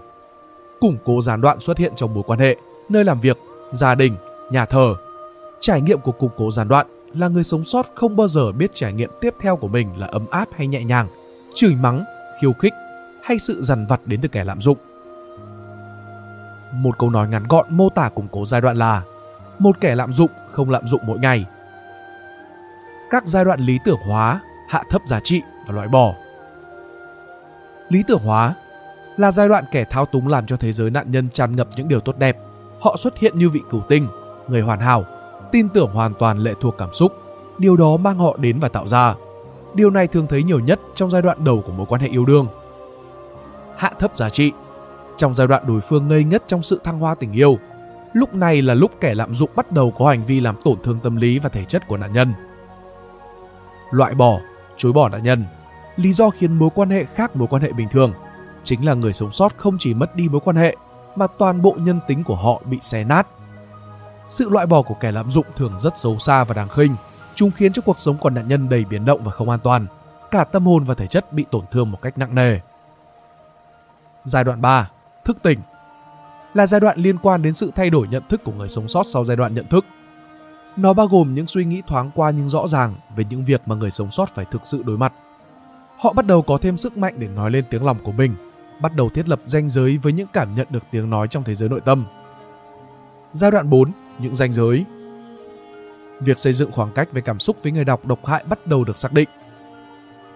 Củng 0.80 0.99
cố 1.04 1.23
gián 1.23 1.40
đoạn 1.40 1.61
xuất 1.61 1.78
hiện 1.78 1.92
trong 1.97 2.14
mối 2.14 2.23
quan 2.26 2.38
hệ, 2.38 2.56
nơi 2.88 3.04
làm 3.04 3.21
việc, 3.21 3.38
gia 3.73 3.95
đình, 3.95 4.16
nhà 4.50 4.64
thờ. 4.64 4.95
Trải 5.61 5.80
nghiệm 5.80 6.00
của 6.00 6.12
củng 6.12 6.30
cố 6.37 6.50
gián 6.50 6.68
đoạn 6.68 6.87
là 7.14 7.28
người 7.28 7.45
sống 7.45 7.64
sót 7.64 7.87
không 7.95 8.16
bao 8.16 8.28
giờ 8.28 8.52
biết 8.52 8.71
trải 8.75 8.92
nghiệm 8.92 9.11
tiếp 9.21 9.35
theo 9.40 9.56
của 9.56 9.68
mình 9.68 9.99
là 9.99 10.06
ấm 10.06 10.26
áp 10.30 10.49
hay 10.56 10.66
nhẹ 10.66 10.85
nhàng, 10.85 11.09
chửi 11.54 11.75
mắng, 11.75 12.04
khiêu 12.40 12.52
khích 12.52 12.73
hay 13.23 13.38
sự 13.38 13.62
dằn 13.62 13.87
vặt 13.87 14.00
đến 14.04 14.21
từ 14.21 14.28
kẻ 14.28 14.45
lạm 14.45 14.61
dụng. 14.61 14.78
Một 16.73 16.99
câu 16.99 17.11
nói 17.11 17.28
ngắn 17.28 17.45
gọn 17.49 17.66
mô 17.68 17.88
tả 17.88 18.09
củng 18.09 18.28
cố 18.33 18.45
giai 18.47 18.61
đoạn 18.61 18.76
là 18.76 19.02
một 19.59 19.80
kẻ 19.80 19.95
lạm 19.95 20.12
dụng 20.12 20.30
không 20.52 20.71
lạm 20.71 20.87
dụng 20.87 21.00
mỗi 21.06 21.18
ngày. 21.18 21.45
Các 23.11 23.26
giai 23.26 23.45
đoạn 23.45 23.61
lý 23.61 23.78
tưởng 23.85 24.00
hóa, 24.06 24.40
hạ 24.68 24.83
thấp 24.90 25.02
giá 25.06 25.21
trị 25.21 25.42
và 25.66 25.75
loại 25.75 25.88
bỏ. 25.88 26.14
Lý 27.88 28.02
tưởng 28.09 28.23
hóa 28.25 28.54
là 29.16 29.30
giai 29.30 29.49
đoạn 29.49 29.64
kẻ 29.73 29.85
thao 29.90 30.06
túng 30.06 30.28
làm 30.28 30.46
cho 30.46 30.56
thế 30.56 30.73
giới 30.73 30.90
nạn 30.90 31.11
nhân 31.11 31.30
tràn 31.30 31.56
ngập 31.56 31.68
những 31.76 31.88
điều 31.88 32.00
tốt 32.00 32.18
đẹp. 32.18 32.37
Họ 32.80 32.96
xuất 32.99 33.18
hiện 33.18 33.38
như 33.38 33.50
vị 33.50 33.61
cửu 33.70 33.80
tinh, 33.88 34.08
người 34.49 34.61
hoàn 34.61 34.80
hảo, 34.80 35.04
tin 35.52 35.68
tưởng 35.68 35.90
hoàn 35.92 36.14
toàn 36.18 36.38
lệ 36.38 36.54
thuộc 36.61 36.75
cảm 36.78 36.92
xúc. 36.92 37.12
Điều 37.58 37.76
đó 37.76 37.96
mang 37.96 38.18
họ 38.18 38.37
đến 38.40 38.61
và 38.61 38.68
tạo 38.68 38.88
ra. 38.88 39.14
Điều 39.75 39.90
này 39.90 40.06
thường 40.06 40.26
thấy 40.26 40.42
nhiều 40.42 40.61
nhất 40.61 40.80
trong 40.94 41.11
giai 41.11 41.23
đoạn 41.23 41.44
đầu 41.44 41.62
của 41.66 41.73
mối 41.73 41.87
quan 41.88 42.00
hệ 42.00 42.08
yêu 42.08 42.25
đương 42.25 42.49
hạ 43.76 43.92
thấp 43.99 44.16
giá 44.16 44.30
trị. 44.30 44.52
Trong 45.16 45.35
giai 45.35 45.46
đoạn 45.46 45.62
đối 45.66 45.80
phương 45.80 46.08
ngây 46.08 46.25
ngất 46.25 46.42
trong 46.46 46.62
sự 46.62 46.80
thăng 46.85 46.99
hoa 46.99 47.14
tình 47.14 47.32
yêu, 47.32 47.58
lúc 48.12 48.35
này 48.35 48.62
là 48.62 48.75
lúc 48.75 48.90
kẻ 49.00 49.14
lạm 49.14 49.35
dụng 49.35 49.50
bắt 49.56 49.73
đầu 49.73 49.90
có 49.90 50.08
hành 50.08 50.26
vi 50.26 50.40
làm 50.40 50.56
tổn 50.64 50.76
thương 50.85 50.99
tâm 51.02 51.16
lý 51.16 51.38
và 51.38 51.49
thể 51.49 51.64
chất 51.64 51.88
của 51.88 51.96
nạn 51.96 52.12
nhân. 52.12 52.32
Loại 53.90 54.14
bỏ, 54.14 54.38
chối 54.76 54.92
bỏ 54.92 55.08
nạn 55.08 55.23
nhân. 55.23 55.44
Lý 55.96 56.12
do 56.12 56.30
khiến 56.30 56.52
mối 56.52 56.70
quan 56.75 56.90
hệ 56.90 57.04
khác 57.14 57.37
mối 57.37 57.49
quan 57.50 57.62
hệ 57.62 57.73
bình 57.73 57.88
thường 57.88 58.12
chính 58.66 58.87
là 58.87 58.94
người 58.94 59.12
sống 59.12 59.32
sót 59.32 59.52
không 59.56 59.76
chỉ 59.78 59.94
mất 59.94 60.16
đi 60.16 60.28
mối 60.28 60.40
quan 60.44 60.56
hệ 60.56 60.76
mà 61.16 61.26
toàn 61.26 61.62
bộ 61.62 61.76
nhân 61.78 62.00
tính 62.08 62.25
của 62.25 62.37
họ 62.37 62.62
bị 62.64 62.78
xé 62.80 63.04
nát. 63.04 63.26
Sự 64.28 64.49
loại 64.49 64.66
bỏ 64.66 64.82
của 64.82 64.94
kẻ 65.00 65.12
lạm 65.12 65.30
dụng 65.30 65.46
thường 65.56 65.78
rất 65.78 65.99
xấu 65.99 66.18
xa 66.18 66.44
và 66.44 66.54
đáng 66.54 66.68
khinh. 66.68 66.96
Chúng 67.35 67.50
khiến 67.50 67.73
cho 67.73 67.82
cuộc 67.82 67.99
sống 68.00 68.18
của 68.18 68.30
nạn 68.30 68.49
nhân 68.49 68.68
đầy 68.68 68.85
biến 68.85 69.04
động 69.04 69.23
và 69.25 69.32
không 69.32 69.50
an 69.50 69.61
toàn. 69.61 69.87
Cả 70.30 70.44
tâm 70.44 70.66
hồn 70.66 70.85
và 70.85 70.94
thể 70.94 71.06
chất 71.06 71.32
bị 71.32 71.44
tổn 71.50 71.64
thương 71.70 71.90
một 71.90 72.02
cách 72.02 72.18
nặng 72.18 72.35
nề. 72.35 72.58
Giai 74.25 74.44
đoạn 74.44 74.61
3. 74.61 74.90
Thức 75.25 75.37
tỉnh 75.42 75.61
là 76.54 76.66
giai 76.66 76.80
đoạn 76.80 76.99
liên 76.99 77.18
quan 77.18 77.42
đến 77.42 77.54
sự 77.54 77.70
thay 77.75 77.90
đổi 77.90 78.08
nhận 78.08 78.23
thức 78.28 78.44
của 78.44 78.52
người 78.52 78.68
sống 78.68 78.88
sót 78.88 79.06
sau 79.06 79.25
giai 79.25 79.37
đoạn 79.37 79.54
nhận 79.54 79.66
thức. 79.66 79.85
Nó 80.76 80.92
bao 80.92 81.06
gồm 81.06 81.35
những 81.35 81.46
suy 81.46 81.64
nghĩ 81.64 81.82
thoáng 81.87 82.11
qua 82.14 82.30
nhưng 82.30 82.49
rõ 82.49 82.68
ràng 82.68 82.94
về 83.16 83.25
những 83.30 83.44
việc 83.44 83.62
mà 83.66 83.75
người 83.75 83.90
sống 83.90 84.11
sót 84.11 84.35
phải 84.35 84.44
thực 84.44 84.66
sự 84.66 84.82
đối 84.82 84.99
mặt. 84.99 85.12
Họ 85.99 86.12
bắt 86.12 86.26
đầu 86.26 86.42
có 86.42 86.58
thêm 86.58 86.76
sức 86.76 86.96
mạnh 86.96 87.14
để 87.18 87.28
nói 87.28 87.50
lên 87.50 87.64
tiếng 87.70 87.85
lòng 87.85 87.96
của 88.04 88.12
mình, 88.12 88.35
bắt 88.80 88.97
đầu 88.97 89.09
thiết 89.09 89.28
lập 89.28 89.40
ranh 89.45 89.68
giới 89.68 89.99
với 90.02 90.12
những 90.12 90.26
cảm 90.33 90.54
nhận 90.54 90.66
được 90.71 90.85
tiếng 90.90 91.11
nói 91.11 91.28
trong 91.28 91.45
thế 91.45 91.54
giới 91.54 91.68
nội 91.68 91.80
tâm. 91.80 92.04
Giai 93.33 93.50
đoạn 93.50 93.71
4, 93.71 93.92
những 94.18 94.37
ranh 94.37 94.52
giới. 94.52 94.85
Việc 96.21 96.38
xây 96.38 96.52
dựng 96.52 96.73
khoảng 96.73 96.92
cách 96.92 97.09
về 97.12 97.21
cảm 97.21 97.38
xúc 97.38 97.56
với 97.62 97.73
người 97.73 97.85
đọc 97.85 98.06
độc 98.06 98.26
hại 98.26 98.45
bắt 98.45 98.66
đầu 98.66 98.85
được 98.85 98.99
xác 98.99 99.12
định. 99.12 99.28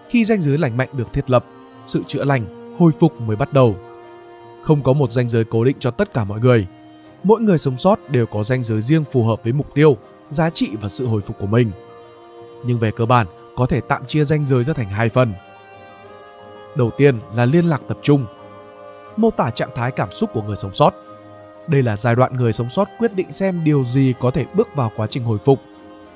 Khi 0.09 0.25
ranh 0.25 0.41
giới 0.41 0.57
lành 0.57 0.77
mạnh 0.77 0.89
được 0.93 1.13
thiết 1.13 1.29
lập, 1.29 1.45
sự 1.85 2.03
chữa 2.07 2.23
lành, 2.23 2.75
hồi 2.79 2.91
phục 2.99 3.21
mới 3.21 3.35
bắt 3.35 3.53
đầu. 3.53 3.75
Không 4.63 4.83
có 4.83 4.93
một 4.93 5.11
ranh 5.11 5.29
giới 5.29 5.43
cố 5.43 5.63
định 5.63 5.77
cho 5.79 5.91
tất 5.91 6.13
cả 6.13 6.23
mọi 6.23 6.39
người. 6.39 6.67
Mỗi 7.23 7.41
người 7.41 7.57
sống 7.57 7.77
sót 7.77 8.09
đều 8.09 8.25
có 8.25 8.43
ranh 8.43 8.63
giới 8.63 8.81
riêng 8.81 9.03
phù 9.11 9.23
hợp 9.23 9.43
với 9.43 9.53
mục 9.53 9.73
tiêu, 9.73 9.97
giá 10.29 10.49
trị 10.49 10.69
và 10.81 10.89
sự 10.89 11.07
hồi 11.07 11.21
phục 11.21 11.37
của 11.39 11.47
mình. 11.47 11.71
Nhưng 12.65 12.79
về 12.79 12.91
cơ 12.97 13.05
bản, 13.05 13.27
có 13.55 13.65
thể 13.65 13.81
tạm 13.81 14.05
chia 14.05 14.23
ranh 14.23 14.45
giới 14.45 14.63
ra 14.63 14.73
thành 14.73 14.89
hai 14.89 15.09
phần. 15.09 15.33
Đầu 16.75 16.91
tiên 16.97 17.19
là 17.35 17.45
liên 17.45 17.65
lạc 17.65 17.81
tập 17.87 17.97
trung, 18.01 18.25
mô 19.17 19.31
tả 19.31 19.49
trạng 19.49 19.69
thái 19.75 19.91
cảm 19.91 20.11
xúc 20.11 20.29
của 20.33 20.41
người 20.41 20.55
sống 20.55 20.73
sót. 20.73 20.93
Đây 21.67 21.81
là 21.81 21.97
giai 21.97 22.15
đoạn 22.15 22.37
người 22.37 22.53
sống 22.53 22.69
sót 22.69 22.87
quyết 22.99 23.15
định 23.15 23.31
xem 23.31 23.63
điều 23.63 23.83
gì 23.83 24.13
có 24.19 24.31
thể 24.31 24.45
bước 24.53 24.69
vào 24.75 24.91
quá 24.95 25.07
trình 25.07 25.23
hồi 25.23 25.37
phục 25.45 25.59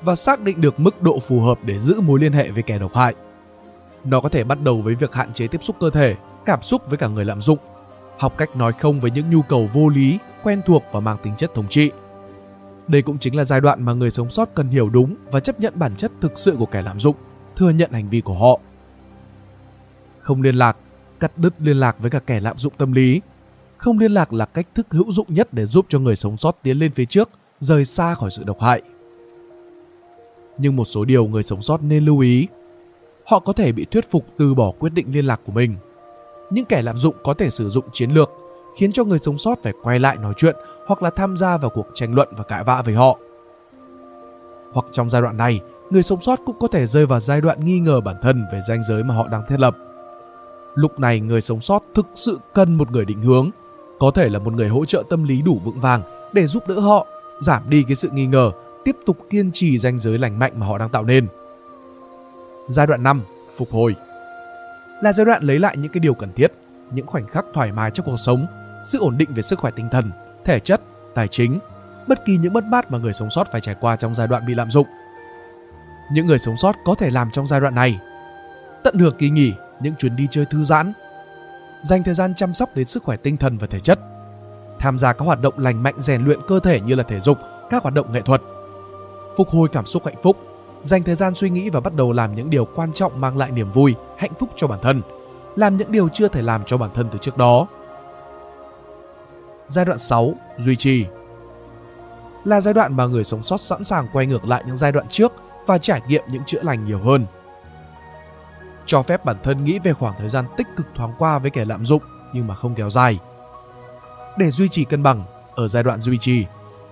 và 0.02 0.14
xác 0.14 0.40
định 0.40 0.60
được 0.60 0.80
mức 0.80 1.02
độ 1.02 1.18
phù 1.18 1.40
hợp 1.40 1.58
để 1.64 1.80
giữ 1.80 2.00
mối 2.00 2.20
liên 2.20 2.32
hệ 2.32 2.50
với 2.50 2.62
kẻ 2.62 2.78
độc 2.78 2.94
hại. 2.94 3.14
Nó 4.04 4.20
có 4.20 4.28
thể 4.28 4.44
bắt 4.44 4.58
đầu 4.62 4.82
với 4.82 4.94
việc 4.94 5.14
hạn 5.14 5.32
chế 5.32 5.46
tiếp 5.46 5.62
xúc 5.62 5.76
cơ 5.80 5.90
thể, 5.90 6.16
cảm 6.44 6.62
xúc 6.62 6.82
với 6.88 6.98
cả 6.98 7.08
người 7.08 7.24
lạm 7.24 7.40
dụng, 7.40 7.58
học 8.18 8.34
cách 8.38 8.56
nói 8.56 8.72
không 8.80 9.00
với 9.00 9.10
những 9.10 9.30
nhu 9.30 9.42
cầu 9.42 9.68
vô 9.72 9.88
lý, 9.88 10.18
quen 10.42 10.60
thuộc 10.66 10.82
và 10.92 11.00
mang 11.00 11.16
tính 11.22 11.36
chất 11.36 11.54
thống 11.54 11.68
trị. 11.68 11.90
Đây 12.88 13.02
cũng 13.02 13.18
chính 13.18 13.36
là 13.36 13.44
giai 13.44 13.60
đoạn 13.60 13.82
mà 13.84 13.92
người 13.92 14.10
sống 14.10 14.30
sót 14.30 14.54
cần 14.54 14.68
hiểu 14.68 14.88
đúng 14.88 15.14
và 15.30 15.40
chấp 15.40 15.60
nhận 15.60 15.72
bản 15.76 15.96
chất 15.96 16.12
thực 16.20 16.38
sự 16.38 16.56
của 16.58 16.66
kẻ 16.66 16.82
lạm 16.82 17.00
dụng, 17.00 17.16
thừa 17.56 17.70
nhận 17.70 17.92
hành 17.92 18.08
vi 18.08 18.20
của 18.20 18.34
họ. 18.34 18.60
Không 20.26 20.42
liên 20.42 20.54
lạc, 20.54 20.76
cắt 21.20 21.38
đứt 21.38 21.54
liên 21.58 21.80
lạc 21.80 21.96
với 22.00 22.10
cả 22.10 22.18
kẻ 22.18 22.40
lạm 22.40 22.58
dụng 22.58 22.72
tâm 22.78 22.92
lý. 22.92 23.20
Không 23.76 23.98
liên 23.98 24.12
lạc 24.12 24.32
là 24.32 24.44
cách 24.44 24.66
thức 24.74 24.86
hữu 24.90 25.12
dụng 25.12 25.26
nhất 25.34 25.48
để 25.52 25.66
giúp 25.66 25.86
cho 25.88 25.98
người 25.98 26.16
sống 26.16 26.36
sót 26.36 26.56
tiến 26.62 26.78
lên 26.78 26.92
phía 26.92 27.04
trước, 27.04 27.28
rời 27.60 27.84
xa 27.84 28.14
khỏi 28.14 28.30
sự 28.30 28.44
độc 28.44 28.60
hại. 28.60 28.82
Nhưng 30.58 30.76
một 30.76 30.84
số 30.84 31.04
điều 31.04 31.26
người 31.26 31.42
sống 31.42 31.62
sót 31.62 31.82
nên 31.82 32.04
lưu 32.04 32.18
ý. 32.18 32.48
Họ 33.26 33.38
có 33.38 33.52
thể 33.52 33.72
bị 33.72 33.84
thuyết 33.84 34.10
phục 34.10 34.26
từ 34.38 34.54
bỏ 34.54 34.72
quyết 34.78 34.92
định 34.92 35.06
liên 35.12 35.26
lạc 35.26 35.40
của 35.46 35.52
mình. 35.52 35.76
Những 36.50 36.64
kẻ 36.64 36.82
lạm 36.82 36.96
dụng 36.96 37.14
có 37.24 37.34
thể 37.34 37.50
sử 37.50 37.68
dụng 37.68 37.84
chiến 37.92 38.10
lược 38.10 38.30
khiến 38.78 38.92
cho 38.92 39.04
người 39.04 39.18
sống 39.18 39.38
sót 39.38 39.58
phải 39.62 39.72
quay 39.82 39.98
lại 39.98 40.16
nói 40.16 40.34
chuyện 40.36 40.56
hoặc 40.86 41.02
là 41.02 41.10
tham 41.10 41.36
gia 41.36 41.56
vào 41.56 41.70
cuộc 41.70 41.86
tranh 41.94 42.14
luận 42.14 42.28
và 42.36 42.44
cãi 42.44 42.64
vã 42.64 42.82
với 42.82 42.94
họ. 42.94 43.18
Hoặc 44.72 44.86
trong 44.92 45.10
giai 45.10 45.22
đoạn 45.22 45.36
này, 45.36 45.60
người 45.90 46.02
sống 46.02 46.20
sót 46.20 46.40
cũng 46.46 46.58
có 46.60 46.68
thể 46.68 46.86
rơi 46.86 47.06
vào 47.06 47.20
giai 47.20 47.40
đoạn 47.40 47.64
nghi 47.64 47.78
ngờ 47.80 48.00
bản 48.00 48.16
thân 48.22 48.44
về 48.52 48.60
ranh 48.68 48.82
giới 48.82 49.04
mà 49.04 49.14
họ 49.14 49.28
đang 49.28 49.42
thiết 49.48 49.60
lập. 49.60 49.76
Lúc 50.76 51.00
này 51.00 51.20
người 51.20 51.40
sống 51.40 51.60
sót 51.60 51.82
thực 51.94 52.06
sự 52.14 52.40
cần 52.54 52.74
một 52.74 52.90
người 52.90 53.04
định 53.04 53.22
hướng, 53.22 53.50
có 53.98 54.10
thể 54.10 54.28
là 54.28 54.38
một 54.38 54.52
người 54.52 54.68
hỗ 54.68 54.84
trợ 54.84 55.02
tâm 55.10 55.24
lý 55.24 55.42
đủ 55.42 55.60
vững 55.64 55.80
vàng 55.80 56.02
để 56.32 56.46
giúp 56.46 56.68
đỡ 56.68 56.80
họ 56.80 57.06
giảm 57.40 57.62
đi 57.70 57.82
cái 57.82 57.94
sự 57.94 58.08
nghi 58.12 58.26
ngờ, 58.26 58.50
tiếp 58.84 58.96
tục 59.06 59.18
kiên 59.30 59.52
trì 59.52 59.78
ranh 59.78 59.98
giới 59.98 60.18
lành 60.18 60.38
mạnh 60.38 60.52
mà 60.60 60.66
họ 60.66 60.78
đang 60.78 60.88
tạo 60.88 61.04
nên. 61.04 61.26
Giai 62.68 62.86
đoạn 62.86 63.02
5, 63.02 63.22
phục 63.56 63.70
hồi 63.72 63.94
là 65.02 65.12
giai 65.12 65.24
đoạn 65.24 65.42
lấy 65.42 65.58
lại 65.58 65.76
những 65.76 65.92
cái 65.92 66.00
điều 66.00 66.14
cần 66.14 66.32
thiết, 66.32 66.52
những 66.90 67.06
khoảnh 67.06 67.26
khắc 67.26 67.44
thoải 67.54 67.72
mái 67.72 67.90
trong 67.90 68.06
cuộc 68.06 68.16
sống, 68.16 68.46
sự 68.84 68.98
ổn 68.98 69.18
định 69.18 69.34
về 69.34 69.42
sức 69.42 69.58
khỏe 69.58 69.70
tinh 69.76 69.88
thần, 69.92 70.10
thể 70.44 70.60
chất, 70.60 70.80
tài 71.14 71.28
chính, 71.28 71.58
bất 72.08 72.24
kỳ 72.24 72.36
những 72.36 72.52
mất 72.52 72.64
mát 72.64 72.90
mà 72.90 72.98
người 72.98 73.12
sống 73.12 73.30
sót 73.30 73.52
phải 73.52 73.60
trải 73.60 73.74
qua 73.80 73.96
trong 73.96 74.14
giai 74.14 74.26
đoạn 74.26 74.46
bị 74.46 74.54
lạm 74.54 74.70
dụng. 74.70 74.86
Những 76.12 76.26
người 76.26 76.38
sống 76.38 76.56
sót 76.56 76.76
có 76.84 76.94
thể 76.94 77.10
làm 77.10 77.30
trong 77.30 77.46
giai 77.46 77.60
đoạn 77.60 77.74
này 77.74 77.98
tận 78.84 78.98
hưởng 78.98 79.16
kỳ 79.18 79.30
nghỉ, 79.30 79.52
những 79.80 79.94
chuyến 79.94 80.16
đi 80.16 80.26
chơi 80.30 80.44
thư 80.44 80.64
giãn, 80.64 80.92
dành 81.82 82.02
thời 82.02 82.14
gian 82.14 82.34
chăm 82.34 82.54
sóc 82.54 82.74
đến 82.74 82.86
sức 82.86 83.02
khỏe 83.02 83.16
tinh 83.16 83.36
thần 83.36 83.58
và 83.58 83.66
thể 83.66 83.80
chất, 83.80 83.98
tham 84.78 84.98
gia 84.98 85.12
các 85.12 85.24
hoạt 85.24 85.40
động 85.40 85.58
lành 85.58 85.82
mạnh 85.82 85.94
rèn 85.98 86.24
luyện 86.24 86.40
cơ 86.48 86.60
thể 86.60 86.80
như 86.80 86.94
là 86.94 87.02
thể 87.02 87.20
dục, 87.20 87.38
các 87.70 87.82
hoạt 87.82 87.94
động 87.94 88.12
nghệ 88.12 88.20
thuật, 88.20 88.42
phục 89.36 89.48
hồi 89.48 89.68
cảm 89.72 89.86
xúc 89.86 90.04
hạnh 90.04 90.22
phúc, 90.22 90.36
dành 90.82 91.02
thời 91.02 91.14
gian 91.14 91.34
suy 91.34 91.50
nghĩ 91.50 91.70
và 91.70 91.80
bắt 91.80 91.94
đầu 91.94 92.12
làm 92.12 92.34
những 92.34 92.50
điều 92.50 92.64
quan 92.64 92.92
trọng 92.92 93.20
mang 93.20 93.36
lại 93.36 93.50
niềm 93.50 93.72
vui, 93.72 93.94
hạnh 94.18 94.34
phúc 94.38 94.48
cho 94.56 94.66
bản 94.66 94.78
thân, 94.82 95.02
làm 95.56 95.76
những 95.76 95.92
điều 95.92 96.08
chưa 96.08 96.28
thể 96.28 96.42
làm 96.42 96.64
cho 96.64 96.76
bản 96.76 96.90
thân 96.94 97.08
từ 97.12 97.18
trước 97.18 97.36
đó. 97.36 97.66
Giai 99.68 99.84
đoạn 99.84 99.98
6, 99.98 100.34
duy 100.58 100.76
trì 100.76 101.06
là 102.44 102.60
giai 102.60 102.74
đoạn 102.74 102.96
mà 102.96 103.06
người 103.06 103.24
sống 103.24 103.42
sót 103.42 103.60
sẵn 103.60 103.84
sàng 103.84 104.08
quay 104.12 104.26
ngược 104.26 104.44
lại 104.44 104.64
những 104.66 104.76
giai 104.76 104.92
đoạn 104.92 105.06
trước 105.08 105.32
và 105.66 105.78
trải 105.78 106.00
nghiệm 106.08 106.22
những 106.30 106.42
chữa 106.46 106.62
lành 106.62 106.84
nhiều 106.84 106.98
hơn. 106.98 107.26
Cho 108.86 109.02
phép 109.02 109.24
bản 109.24 109.36
thân 109.42 109.64
nghĩ 109.64 109.78
về 109.78 109.92
khoảng 109.92 110.14
thời 110.18 110.28
gian 110.28 110.44
tích 110.56 110.66
cực 110.76 110.86
thoáng 110.94 111.14
qua 111.18 111.38
với 111.38 111.50
kẻ 111.50 111.64
lạm 111.64 111.84
dụng 111.84 112.02
nhưng 112.32 112.46
mà 112.46 112.54
không 112.54 112.74
kéo 112.74 112.90
dài. 112.90 113.18
Để 114.38 114.50
duy 114.50 114.68
trì 114.68 114.84
cân 114.84 115.02
bằng, 115.02 115.24
ở 115.54 115.68
giai 115.68 115.82
đoạn 115.82 116.00
duy 116.00 116.18
trì, 116.18 116.46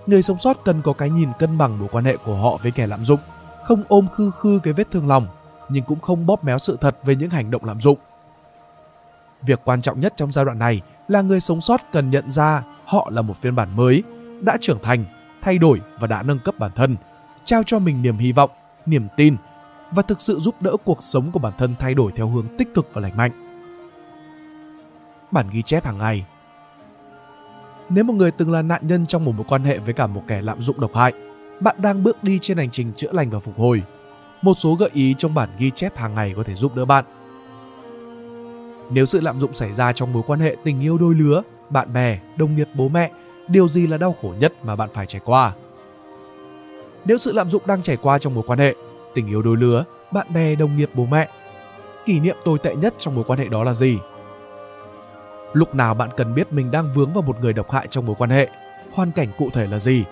người 0.05 0.21
sống 0.21 0.37
sót 0.37 0.57
cần 0.65 0.81
có 0.81 0.93
cái 0.93 1.09
nhìn 1.09 1.29
cân 1.39 1.57
bằng 1.57 1.79
mối 1.79 1.87
quan 1.91 2.05
hệ 2.05 2.17
của 2.17 2.35
họ 2.35 2.57
với 2.63 2.71
kẻ 2.71 2.87
lạm 2.87 3.05
dụng, 3.05 3.19
không 3.67 3.83
ôm 3.87 4.07
khư 4.13 4.31
khư 4.31 4.59
cái 4.63 4.73
vết 4.73 4.91
thương 4.91 5.07
lòng, 5.07 5.27
nhưng 5.69 5.83
cũng 5.83 5.99
không 5.99 6.25
bóp 6.25 6.43
méo 6.43 6.59
sự 6.59 6.77
thật 6.81 6.97
về 7.03 7.15
những 7.15 7.29
hành 7.29 7.51
động 7.51 7.65
lạm 7.65 7.81
dụng. 7.81 7.97
Việc 9.41 9.61
quan 9.65 9.81
trọng 9.81 9.99
nhất 9.99 10.13
trong 10.17 10.31
giai 10.31 10.45
đoạn 10.45 10.59
này 10.59 10.81
là 11.07 11.21
người 11.21 11.39
sống 11.39 11.61
sót 11.61 11.81
cần 11.91 12.11
nhận 12.11 12.31
ra 12.31 12.63
họ 12.85 13.09
là 13.11 13.21
một 13.21 13.41
phiên 13.41 13.55
bản 13.55 13.75
mới, 13.75 14.03
đã 14.41 14.57
trưởng 14.61 14.79
thành, 14.83 15.05
thay 15.41 15.57
đổi 15.57 15.81
và 15.99 16.07
đã 16.07 16.23
nâng 16.23 16.39
cấp 16.39 16.55
bản 16.59 16.71
thân, 16.75 16.95
trao 17.45 17.63
cho 17.65 17.79
mình 17.79 18.01
niềm 18.01 18.17
hy 18.17 18.31
vọng, 18.31 18.49
niềm 18.85 19.07
tin 19.17 19.35
và 19.91 20.01
thực 20.01 20.21
sự 20.21 20.39
giúp 20.39 20.61
đỡ 20.61 20.77
cuộc 20.85 21.03
sống 21.03 21.31
của 21.31 21.39
bản 21.39 21.53
thân 21.57 21.75
thay 21.79 21.93
đổi 21.93 22.11
theo 22.15 22.29
hướng 22.29 22.57
tích 22.57 22.73
cực 22.73 22.87
và 22.93 23.01
lành 23.01 23.17
mạnh. 23.17 23.31
Bản 25.31 25.49
ghi 25.51 25.61
chép 25.61 25.85
hàng 25.85 25.97
ngày 25.97 26.25
Nếu 27.89 28.03
một 28.03 28.13
người 28.13 28.31
từng 28.31 28.51
là 28.51 28.61
nạn 28.61 28.87
nhân 28.87 29.05
trong 29.05 29.25
một 29.25 29.31
mối 29.35 29.45
quan 29.49 29.63
hệ 29.63 29.77
với 29.77 29.93
cả 29.93 30.07
một 30.07 30.23
kẻ 30.27 30.41
lạm 30.41 30.61
dụng 30.61 30.79
độc 30.79 30.95
hại, 30.95 31.13
bạn 31.59 31.75
đang 31.79 32.03
bước 32.03 32.23
đi 32.23 32.39
trên 32.41 32.57
hành 32.57 32.71
trình 32.71 32.93
chữa 32.93 33.11
lành 33.11 33.29
và 33.29 33.39
phục 33.39 33.59
hồi. 33.59 33.81
Một 34.41 34.53
số 34.53 34.75
gợi 34.75 34.89
ý 34.93 35.13
trong 35.17 35.33
bản 35.33 35.49
ghi 35.57 35.71
chép 35.71 35.97
hàng 35.97 36.15
ngày 36.15 36.33
có 36.37 36.43
thể 36.43 36.55
giúp 36.55 36.75
đỡ 36.75 36.85
bạn. 36.85 37.05
Nếu 38.89 39.05
sự 39.05 39.21
lạm 39.21 39.39
dụng 39.39 39.53
xảy 39.53 39.73
ra 39.73 39.91
trong 39.91 40.13
mối 40.13 40.23
quan 40.27 40.39
hệ 40.39 40.55
tình 40.63 40.81
yêu 40.81 40.97
đôi 40.97 41.15
lứa, 41.15 41.41
bạn 41.69 41.93
bè, 41.93 42.19
đồng 42.37 42.55
nghiệp 42.55 42.69
bố 42.75 42.89
mẹ, 42.89 43.11
điều 43.47 43.67
gì 43.67 43.87
là 43.87 43.97
đau 43.97 44.15
khổ 44.21 44.33
nhất 44.39 44.53
mà 44.63 44.75
bạn 44.75 44.89
phải 44.93 45.05
trải 45.05 45.21
qua? 45.25 45.53
Nếu 47.05 47.17
sự 47.17 47.33
lạm 47.33 47.49
dụng 47.49 47.63
đang 47.65 47.81
trải 47.81 47.97
qua 47.97 48.17
trong 48.17 48.33
mối 48.33 48.43
quan 48.47 48.59
hệ, 48.59 48.75
tình 49.15 49.27
yêu 49.27 49.41
đôi 49.41 49.57
lứa, 49.57 49.83
bạn 50.11 50.33
bè, 50.33 50.55
đồng 50.55 50.77
nghiệp, 50.77 50.89
bố 50.93 51.05
mẹ, 51.05 51.29
kỷ 52.05 52.19
niệm 52.19 52.35
tồi 52.45 52.59
tệ 52.59 52.75
nhất 52.75 52.93
trong 52.97 53.15
mối 53.15 53.23
quan 53.27 53.39
hệ 53.39 53.47
đó 53.47 53.63
là 53.63 53.73
gì? 53.73 53.99
Lúc 55.53 55.75
nào 55.75 55.93
bạn 55.93 56.09
cần 56.17 56.35
biết 56.35 56.53
mình 56.53 56.71
đang 56.71 56.91
vướng 56.95 57.13
vào 57.13 57.21
một 57.21 57.41
người 57.41 57.53
độc 57.53 57.71
hại 57.71 57.87
trong 57.87 58.05
mối 58.05 58.15
quan 58.19 58.29
hệ, 58.29 58.49
hoàn 58.93 59.11
cảnh 59.11 59.27
cụ 59.37 59.49
thể 59.53 59.67
là 59.67 59.79
gì? 59.79 60.03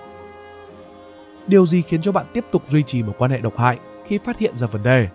Điều 1.47 1.65
gì 1.65 1.81
khiến 1.81 2.01
cho 2.01 2.11
bạn 2.11 2.25
tiếp 2.33 2.45
tục 2.51 2.63
duy 2.67 2.83
trì 2.83 3.03
một 3.03 3.13
quan 3.17 3.31
hệ 3.31 3.37
độc 3.37 3.57
hại 3.57 3.79
khi 4.05 4.17
phát 4.17 4.37
hiện 4.37 4.57
ra 4.57 4.67
vấn 4.67 4.83
đề? 4.83 5.09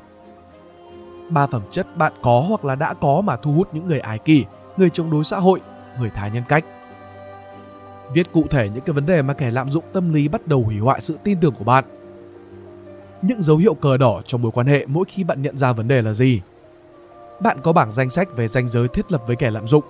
ba 1.30 1.46
phẩm 1.46 1.62
chất 1.70 1.96
bạn 1.96 2.12
có 2.22 2.44
hoặc 2.48 2.64
là 2.64 2.74
đã 2.74 2.94
có 2.94 3.20
mà 3.20 3.36
thu 3.36 3.52
hút 3.52 3.68
những 3.72 3.86
người 3.86 4.00
ái 4.00 4.18
kỷ, 4.18 4.44
người 4.76 4.90
chống 4.90 5.10
đối 5.10 5.24
xã 5.24 5.38
hội, 5.38 5.60
người 5.98 6.10
thái 6.10 6.30
nhân 6.30 6.42
cách. 6.48 6.64
Viết 8.14 8.32
cụ 8.32 8.44
thể 8.50 8.68
những 8.68 8.84
cái 8.84 8.94
vấn 8.94 9.06
đề 9.06 9.22
mà 9.22 9.34
kẻ 9.34 9.50
lạm 9.50 9.70
dụng 9.70 9.84
tâm 9.92 10.14
lý 10.14 10.28
bắt 10.28 10.46
đầu 10.46 10.62
hủy 10.62 10.78
hoại 10.78 11.00
sự 11.00 11.18
tin 11.24 11.38
tưởng 11.40 11.54
của 11.58 11.64
bạn. 11.64 11.84
Những 13.22 13.42
dấu 13.42 13.56
hiệu 13.56 13.74
cờ 13.74 13.96
đỏ 13.96 14.20
trong 14.24 14.42
mối 14.42 14.52
quan 14.54 14.66
hệ 14.66 14.86
mỗi 14.86 15.04
khi 15.08 15.24
bạn 15.24 15.42
nhận 15.42 15.56
ra 15.56 15.72
vấn 15.72 15.88
đề 15.88 16.02
là 16.02 16.12
gì? 16.12 16.40
Bạn 17.40 17.58
có 17.62 17.72
bảng 17.72 17.92
danh 17.92 18.10
sách 18.10 18.36
về 18.36 18.48
danh 18.48 18.68
giới 18.68 18.88
thiết 18.88 19.12
lập 19.12 19.22
với 19.26 19.36
kẻ 19.36 19.50
lạm 19.50 19.66
dụng. 19.66 19.84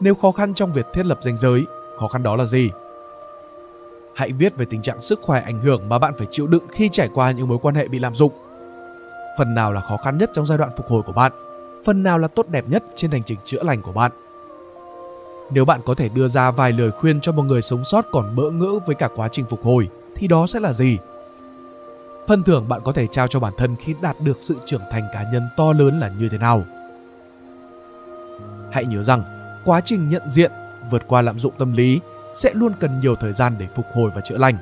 Nếu 0.00 0.14
khó 0.14 0.32
khăn 0.32 0.54
trong 0.54 0.72
việc 0.72 0.86
thiết 0.92 1.06
lập 1.06 1.18
danh 1.22 1.36
giới, 1.36 1.64
khó 1.98 2.08
khăn 2.08 2.22
đó 2.22 2.36
là 2.36 2.44
gì? 2.44 2.70
Hãy 4.14 4.32
viết 4.32 4.56
về 4.56 4.66
tình 4.70 4.82
trạng 4.82 5.00
sức 5.00 5.20
khỏe 5.22 5.40
ảnh 5.40 5.60
hưởng 5.60 5.88
mà 5.88 5.98
bạn 5.98 6.14
phải 6.18 6.26
chịu 6.30 6.46
đựng 6.46 6.64
khi 6.70 6.88
trải 6.92 7.08
qua 7.14 7.30
những 7.30 7.48
mối 7.48 7.58
quan 7.62 7.74
hệ 7.74 7.88
bị 7.88 7.98
lạm 7.98 8.14
dụng 8.14 8.32
phần 9.36 9.54
nào 9.54 9.72
là 9.72 9.80
khó 9.80 9.96
khăn 9.96 10.18
nhất 10.18 10.30
trong 10.32 10.46
giai 10.46 10.58
đoạn 10.58 10.70
phục 10.76 10.86
hồi 10.86 11.02
của 11.02 11.12
bạn, 11.12 11.32
phần 11.84 12.02
nào 12.02 12.18
là 12.18 12.28
tốt 12.28 12.48
đẹp 12.48 12.64
nhất 12.68 12.84
trên 12.96 13.10
hành 13.10 13.22
trình 13.22 13.38
chữa 13.44 13.62
lành 13.62 13.82
của 13.82 13.92
bạn. 13.92 14.12
Nếu 15.50 15.64
bạn 15.64 15.80
có 15.86 15.94
thể 15.94 16.08
đưa 16.08 16.28
ra 16.28 16.50
vài 16.50 16.72
lời 16.72 16.90
khuyên 16.90 17.20
cho 17.20 17.32
một 17.32 17.42
người 17.42 17.62
sống 17.62 17.84
sót 17.84 18.06
còn 18.12 18.36
bỡ 18.36 18.50
ngỡ 18.50 18.78
với 18.86 18.94
cả 18.94 19.08
quá 19.16 19.28
trình 19.28 19.46
phục 19.48 19.64
hồi, 19.64 19.88
thì 20.14 20.28
đó 20.28 20.46
sẽ 20.46 20.60
là 20.60 20.72
gì? 20.72 20.98
Phần 22.28 22.42
thưởng 22.42 22.68
bạn 22.68 22.80
có 22.84 22.92
thể 22.92 23.06
trao 23.06 23.26
cho 23.26 23.40
bản 23.40 23.52
thân 23.56 23.76
khi 23.76 23.94
đạt 24.00 24.20
được 24.20 24.36
sự 24.40 24.56
trưởng 24.64 24.82
thành 24.90 25.08
cá 25.12 25.30
nhân 25.32 25.48
to 25.56 25.72
lớn 25.72 26.00
là 26.00 26.08
như 26.08 26.28
thế 26.28 26.38
nào? 26.38 26.64
Hãy 28.72 28.84
nhớ 28.84 29.02
rằng, 29.02 29.24
quá 29.64 29.80
trình 29.80 30.08
nhận 30.08 30.30
diện, 30.30 30.52
vượt 30.90 31.02
qua 31.08 31.22
lạm 31.22 31.38
dụng 31.38 31.52
tâm 31.58 31.72
lý 31.72 32.00
sẽ 32.34 32.50
luôn 32.54 32.72
cần 32.80 33.00
nhiều 33.00 33.16
thời 33.16 33.32
gian 33.32 33.56
để 33.58 33.66
phục 33.76 33.86
hồi 33.94 34.10
và 34.14 34.20
chữa 34.20 34.38
lành. 34.38 34.58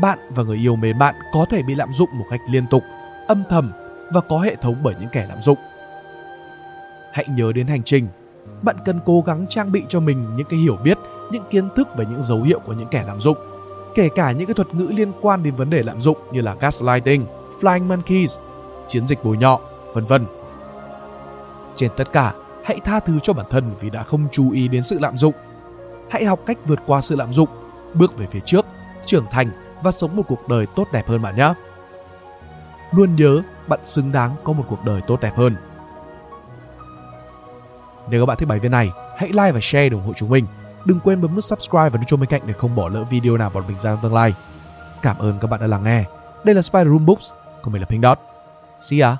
Bạn 0.00 0.18
và 0.30 0.42
người 0.42 0.56
yêu 0.56 0.76
mến 0.76 0.98
bạn 0.98 1.14
có 1.34 1.46
thể 1.50 1.62
bị 1.62 1.74
lạm 1.74 1.92
dụng 1.92 2.08
một 2.12 2.24
cách 2.30 2.40
liên 2.50 2.66
tục, 2.70 2.82
âm 3.28 3.42
thầm 3.50 3.72
và 4.12 4.20
có 4.20 4.38
hệ 4.38 4.56
thống 4.56 4.76
bởi 4.82 4.94
những 5.00 5.10
kẻ 5.12 5.26
lạm 5.28 5.42
dụng. 5.42 5.58
Hãy 7.12 7.26
nhớ 7.28 7.52
đến 7.52 7.66
hành 7.66 7.82
trình. 7.82 8.08
Bạn 8.62 8.76
cần 8.84 9.00
cố 9.06 9.20
gắng 9.26 9.46
trang 9.48 9.72
bị 9.72 9.82
cho 9.88 10.00
mình 10.00 10.36
những 10.36 10.46
cái 10.50 10.58
hiểu 10.60 10.76
biết, 10.84 10.98
những 11.32 11.44
kiến 11.50 11.68
thức 11.76 11.88
về 11.96 12.04
những 12.10 12.22
dấu 12.22 12.42
hiệu 12.42 12.58
của 12.58 12.72
những 12.72 12.88
kẻ 12.88 13.04
lạm 13.06 13.20
dụng, 13.20 13.36
kể 13.94 14.08
cả 14.14 14.32
những 14.32 14.46
cái 14.46 14.54
thuật 14.54 14.74
ngữ 14.74 14.90
liên 14.96 15.12
quan 15.20 15.42
đến 15.42 15.54
vấn 15.54 15.70
đề 15.70 15.82
lạm 15.82 16.00
dụng 16.00 16.18
như 16.32 16.40
là 16.40 16.54
gaslighting, 16.54 17.26
flying 17.60 17.86
monkeys, 17.86 18.38
chiến 18.88 19.06
dịch 19.06 19.24
bồi 19.24 19.36
nhọ, 19.36 19.60
vân 19.94 20.04
vân. 20.04 20.26
Trên 21.76 21.90
tất 21.96 22.12
cả, 22.12 22.34
hãy 22.64 22.80
tha 22.84 23.00
thứ 23.00 23.18
cho 23.22 23.32
bản 23.32 23.46
thân 23.50 23.74
vì 23.80 23.90
đã 23.90 24.02
không 24.02 24.26
chú 24.32 24.50
ý 24.50 24.68
đến 24.68 24.82
sự 24.82 24.98
lạm 24.98 25.18
dụng. 25.18 25.34
Hãy 26.10 26.24
học 26.24 26.40
cách 26.46 26.58
vượt 26.66 26.78
qua 26.86 27.00
sự 27.00 27.16
lạm 27.16 27.32
dụng, 27.32 27.48
bước 27.94 28.18
về 28.18 28.26
phía 28.30 28.40
trước, 28.46 28.66
trưởng 29.06 29.26
thành 29.30 29.50
và 29.82 29.90
sống 29.90 30.16
một 30.16 30.22
cuộc 30.28 30.48
đời 30.48 30.66
tốt 30.76 30.88
đẹp 30.92 31.08
hơn 31.08 31.22
bạn 31.22 31.36
nhé. 31.36 31.54
Luôn 32.92 33.16
nhớ 33.16 33.42
bạn 33.68 33.80
xứng 33.84 34.12
đáng 34.12 34.34
có 34.44 34.52
một 34.52 34.64
cuộc 34.68 34.84
đời 34.84 35.00
tốt 35.06 35.20
đẹp 35.20 35.32
hơn. 35.36 35.56
Nếu 38.10 38.22
các 38.22 38.26
bạn 38.26 38.36
thích 38.38 38.48
bài 38.48 38.58
viết 38.58 38.68
này, 38.68 38.90
hãy 39.18 39.28
like 39.28 39.52
và 39.52 39.60
share 39.62 39.88
để 39.88 39.96
ủng 39.96 40.06
hộ 40.06 40.12
chúng 40.16 40.30
mình. 40.30 40.46
Đừng 40.84 41.00
quên 41.00 41.20
bấm 41.20 41.34
nút 41.34 41.44
subscribe 41.44 41.88
và 41.88 41.98
nút 41.98 42.06
chuông 42.06 42.20
bên 42.20 42.28
cạnh 42.28 42.42
để 42.46 42.54
không 42.58 42.74
bỏ 42.74 42.88
lỡ 42.88 43.04
video 43.10 43.36
nào 43.36 43.50
bọn 43.50 43.64
mình 43.66 43.76
ra 43.76 43.92
trong 43.92 44.02
tương 44.02 44.14
lai. 44.14 44.34
Cảm 45.02 45.18
ơn 45.18 45.38
các 45.40 45.50
bạn 45.50 45.60
đã 45.60 45.66
lắng 45.66 45.82
nghe. 45.82 46.04
Đây 46.44 46.54
là 46.54 46.62
Spider 46.62 46.88
Room 46.88 47.06
Books, 47.06 47.32
còn 47.62 47.72
mình 47.72 47.82
là 47.82 47.86
Pink 47.86 48.02
Dot. 48.02 48.18
See 48.80 49.00
ya! 49.00 49.16